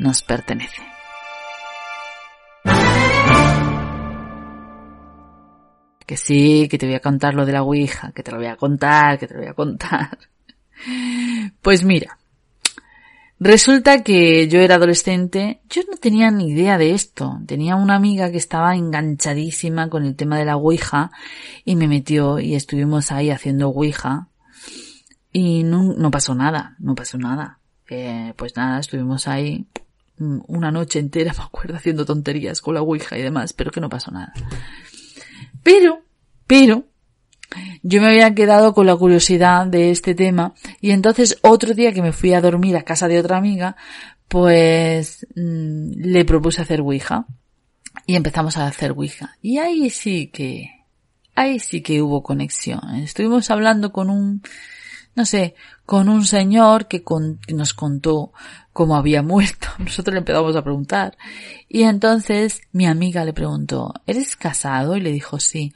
Nos 0.00 0.22
pertenece. 0.22 0.82
Que 6.04 6.16
sí, 6.16 6.66
que 6.68 6.76
te 6.76 6.86
voy 6.86 6.96
a 6.96 7.00
contar 7.00 7.34
lo 7.34 7.46
de 7.46 7.52
la 7.52 7.62
Ouija, 7.62 8.10
que 8.10 8.24
te 8.24 8.32
lo 8.32 8.38
voy 8.38 8.46
a 8.46 8.56
contar, 8.56 9.16
que 9.20 9.28
te 9.28 9.34
lo 9.34 9.40
voy 9.40 9.48
a 9.48 9.54
contar. 9.54 10.18
Pues 11.60 11.84
mira, 11.84 12.17
resulta 13.40 14.02
que 14.02 14.48
yo 14.48 14.60
era 14.60 14.76
adolescente, 14.76 15.60
yo 15.68 15.82
no 15.90 15.96
tenía 15.96 16.30
ni 16.30 16.50
idea 16.50 16.78
de 16.78 16.92
esto. 16.92 17.40
Tenía 17.46 17.76
una 17.76 17.94
amiga 17.94 18.30
que 18.30 18.36
estaba 18.38 18.74
enganchadísima 18.76 19.88
con 19.88 20.04
el 20.04 20.16
tema 20.16 20.38
de 20.38 20.44
la 20.44 20.56
Ouija 20.56 21.10
y 21.64 21.76
me 21.76 21.88
metió 21.88 22.38
y 22.38 22.54
estuvimos 22.54 23.12
ahí 23.12 23.30
haciendo 23.30 23.68
Ouija 23.68 24.28
y 25.32 25.62
no, 25.62 26.10
pasó 26.10 26.34
nada, 26.34 26.76
no 26.78 26.94
pasó 26.94 27.18
nada. 27.18 27.60
pues 28.36 28.56
nada, 28.56 28.80
estuvimos 28.80 29.28
ahí 29.28 29.66
una 30.18 30.70
noche 30.70 30.98
entera, 30.98 31.32
me 31.38 31.44
acuerdo, 31.44 31.76
haciendo 31.76 32.04
tonterías 32.04 32.60
con 32.60 32.74
la 32.74 32.82
Ouija 32.82 33.16
y 33.18 33.22
demás, 33.22 33.52
pero 33.52 33.70
que 33.70 33.80
no 33.80 33.88
pasó 33.88 34.10
nada. 34.10 34.32
Pero, 35.62 36.02
pero, 36.46 36.87
yo 37.82 38.00
me 38.00 38.08
había 38.08 38.34
quedado 38.34 38.74
con 38.74 38.86
la 38.86 38.96
curiosidad 38.96 39.66
de 39.66 39.90
este 39.90 40.14
tema 40.14 40.54
y 40.80 40.90
entonces 40.90 41.38
otro 41.42 41.74
día 41.74 41.92
que 41.92 42.02
me 42.02 42.12
fui 42.12 42.34
a 42.34 42.40
dormir 42.40 42.76
a 42.76 42.82
casa 42.82 43.08
de 43.08 43.18
otra 43.18 43.38
amiga, 43.38 43.76
pues 44.28 45.26
mm, 45.34 45.92
le 45.96 46.24
propuse 46.24 46.62
hacer 46.62 46.80
Ouija 46.80 47.26
y 48.06 48.16
empezamos 48.16 48.56
a 48.56 48.66
hacer 48.66 48.92
Ouija. 48.92 49.36
Y 49.40 49.58
ahí 49.58 49.90
sí 49.90 50.28
que, 50.28 50.70
ahí 51.34 51.58
sí 51.58 51.80
que 51.80 52.02
hubo 52.02 52.22
conexión. 52.22 52.96
Estuvimos 52.96 53.50
hablando 53.50 53.92
con 53.92 54.10
un, 54.10 54.42
no 55.14 55.24
sé, 55.24 55.54
con 55.86 56.10
un 56.10 56.26
señor 56.26 56.86
que, 56.86 57.02
que 57.02 57.54
nos 57.54 57.72
contó 57.72 58.32
cómo 58.74 58.96
había 58.96 59.22
muerto. 59.22 59.68
Nosotros 59.78 60.12
le 60.12 60.18
empezamos 60.18 60.54
a 60.54 60.62
preguntar. 60.62 61.16
Y 61.66 61.84
entonces 61.84 62.60
mi 62.72 62.86
amiga 62.86 63.24
le 63.24 63.32
preguntó, 63.32 63.94
¿eres 64.06 64.36
casado? 64.36 64.96
Y 64.96 65.00
le 65.00 65.12
dijo 65.12 65.40
sí 65.40 65.72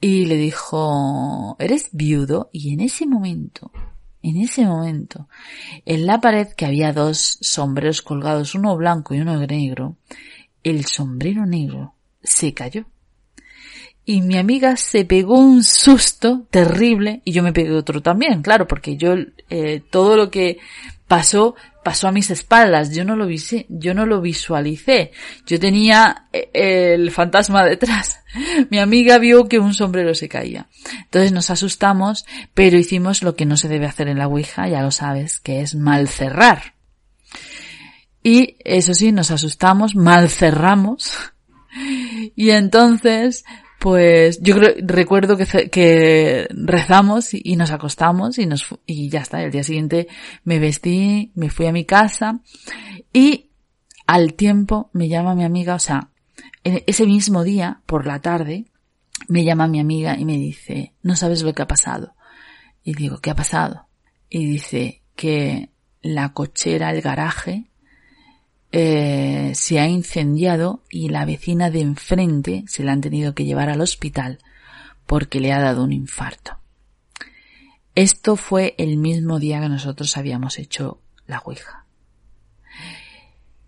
y 0.00 0.24
le 0.26 0.36
dijo, 0.36 1.56
¿eres 1.58 1.90
viudo? 1.92 2.48
Y 2.52 2.72
en 2.72 2.80
ese 2.80 3.06
momento, 3.06 3.70
en 4.22 4.36
ese 4.38 4.64
momento, 4.64 5.28
en 5.84 6.06
la 6.06 6.20
pared 6.20 6.48
que 6.48 6.66
había 6.66 6.92
dos 6.92 7.38
sombreros 7.40 8.02
colgados, 8.02 8.54
uno 8.54 8.76
blanco 8.76 9.14
y 9.14 9.20
uno 9.20 9.38
negro, 9.46 9.96
el 10.62 10.84
sombrero 10.86 11.46
negro 11.46 11.94
se 12.22 12.54
cayó. 12.54 12.86
Y 14.04 14.22
mi 14.22 14.38
amiga 14.38 14.76
se 14.76 15.04
pegó 15.04 15.38
un 15.38 15.62
susto 15.62 16.46
terrible 16.50 17.20
y 17.24 17.32
yo 17.32 17.42
me 17.42 17.52
pegué 17.52 17.72
otro 17.72 18.02
también, 18.02 18.42
claro, 18.42 18.66
porque 18.66 18.96
yo 18.96 19.14
eh, 19.50 19.82
todo 19.90 20.16
lo 20.16 20.30
que 20.30 20.58
pasó 21.06 21.54
pasó 21.82 22.08
a 22.08 22.12
mis 22.12 22.30
espaldas, 22.30 22.94
yo 22.94 23.04
no 23.04 23.16
lo 23.16 23.26
vi, 23.26 23.38
yo 23.68 23.94
no 23.94 24.06
lo 24.06 24.20
visualicé, 24.20 25.12
yo 25.46 25.58
tenía 25.58 26.28
eh, 26.32 26.94
el 26.94 27.10
fantasma 27.10 27.64
detrás. 27.64 28.20
Mi 28.70 28.78
amiga 28.78 29.18
vio 29.18 29.48
que 29.48 29.58
un 29.58 29.74
sombrero 29.74 30.14
se 30.14 30.28
caía. 30.28 30.68
Entonces 31.04 31.32
nos 31.32 31.50
asustamos, 31.50 32.26
pero 32.54 32.78
hicimos 32.78 33.22
lo 33.22 33.34
que 33.34 33.46
no 33.46 33.56
se 33.56 33.68
debe 33.68 33.86
hacer 33.86 34.08
en 34.08 34.18
la 34.18 34.28
Ouija, 34.28 34.68
ya 34.68 34.82
lo 34.82 34.90
sabes, 34.90 35.40
que 35.40 35.60
es 35.60 35.74
mal 35.74 36.08
cerrar. 36.08 36.74
Y 38.22 38.56
eso 38.64 38.92
sí, 38.94 39.12
nos 39.12 39.30
asustamos, 39.30 39.94
mal 39.94 40.28
cerramos. 40.28 41.14
Y 42.34 42.50
entonces 42.50 43.44
pues 43.80 44.42
yo 44.42 44.56
creo, 44.56 44.74
recuerdo 44.80 45.38
que, 45.38 45.70
que 45.70 46.46
rezamos 46.50 47.32
y, 47.32 47.56
nos 47.56 47.70
acostamos 47.70 48.38
y 48.38 48.44
nos, 48.44 48.66
y 48.84 49.08
ya 49.08 49.20
está. 49.20 49.42
El 49.42 49.50
día 49.50 49.62
siguiente 49.62 50.06
me 50.44 50.58
vestí, 50.58 51.32
me 51.34 51.48
fui 51.48 51.64
a 51.64 51.72
mi 51.72 51.86
casa 51.86 52.40
y 53.10 53.48
al 54.06 54.34
tiempo 54.34 54.90
me 54.92 55.08
llama 55.08 55.34
mi 55.34 55.44
amiga, 55.44 55.74
o 55.76 55.78
sea, 55.78 56.10
ese 56.62 57.06
mismo 57.06 57.42
día, 57.42 57.80
por 57.86 58.06
la 58.06 58.20
tarde, 58.20 58.66
me 59.28 59.44
llama 59.44 59.66
mi 59.66 59.80
amiga 59.80 60.14
y 60.18 60.26
me 60.26 60.36
dice, 60.36 60.92
no 61.02 61.16
sabes 61.16 61.42
lo 61.42 61.54
que 61.54 61.62
ha 61.62 61.66
pasado. 61.66 62.14
Y 62.84 62.92
digo, 62.92 63.20
¿qué 63.22 63.30
ha 63.30 63.34
pasado? 63.34 63.86
Y 64.28 64.44
dice 64.44 65.00
que 65.16 65.70
la 66.02 66.34
cochera, 66.34 66.90
el 66.90 67.00
garaje, 67.00 67.69
eh, 68.72 69.52
se 69.54 69.80
ha 69.80 69.88
incendiado 69.88 70.82
y 70.90 71.08
la 71.08 71.24
vecina 71.24 71.70
de 71.70 71.80
enfrente 71.80 72.64
se 72.68 72.84
la 72.84 72.92
han 72.92 73.00
tenido 73.00 73.34
que 73.34 73.44
llevar 73.44 73.68
al 73.68 73.80
hospital 73.80 74.38
porque 75.06 75.40
le 75.40 75.52
ha 75.52 75.60
dado 75.60 75.82
un 75.82 75.92
infarto. 75.92 76.58
Esto 77.94 78.36
fue 78.36 78.74
el 78.78 78.96
mismo 78.96 79.40
día 79.40 79.60
que 79.60 79.68
nosotros 79.68 80.16
habíamos 80.16 80.58
hecho 80.58 81.00
la 81.26 81.38
Ouija. 81.44 81.84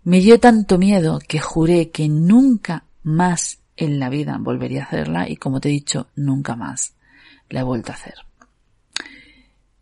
Me 0.03 0.19
dio 0.19 0.39
tanto 0.39 0.77
miedo 0.77 1.19
que 1.27 1.39
juré 1.39 1.91
que 1.91 2.07
nunca 2.07 2.85
más 3.03 3.59
en 3.75 3.99
la 3.99 4.09
vida 4.09 4.37
volvería 4.39 4.83
a 4.83 4.85
hacerla 4.85 5.29
y 5.29 5.35
como 5.35 5.59
te 5.59 5.69
he 5.69 5.71
dicho, 5.73 6.07
nunca 6.15 6.55
más 6.55 6.95
la 7.49 7.61
he 7.61 7.63
vuelto 7.63 7.91
a 7.91 7.95
hacer. 7.95 8.15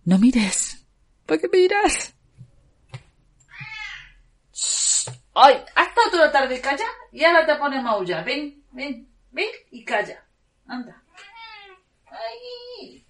No 0.05 0.17
mires. 0.17 0.83
¿Por 1.25 1.39
qué 1.39 1.47
miras? 1.47 2.13
Ay, 5.33 5.63
has 5.75 5.87
estado 5.87 6.11
toda 6.11 6.25
la 6.25 6.31
tarde 6.31 6.59
calla 6.59 6.85
y 7.11 7.23
ahora 7.23 7.45
te 7.45 7.55
pones 7.55 7.81
maullar. 7.81 8.25
Ven, 8.25 8.63
ven, 8.71 9.07
ven 9.31 9.49
y 9.71 9.85
calla. 9.85 10.23
Anda. 10.67 11.01
Ay. 12.07 13.00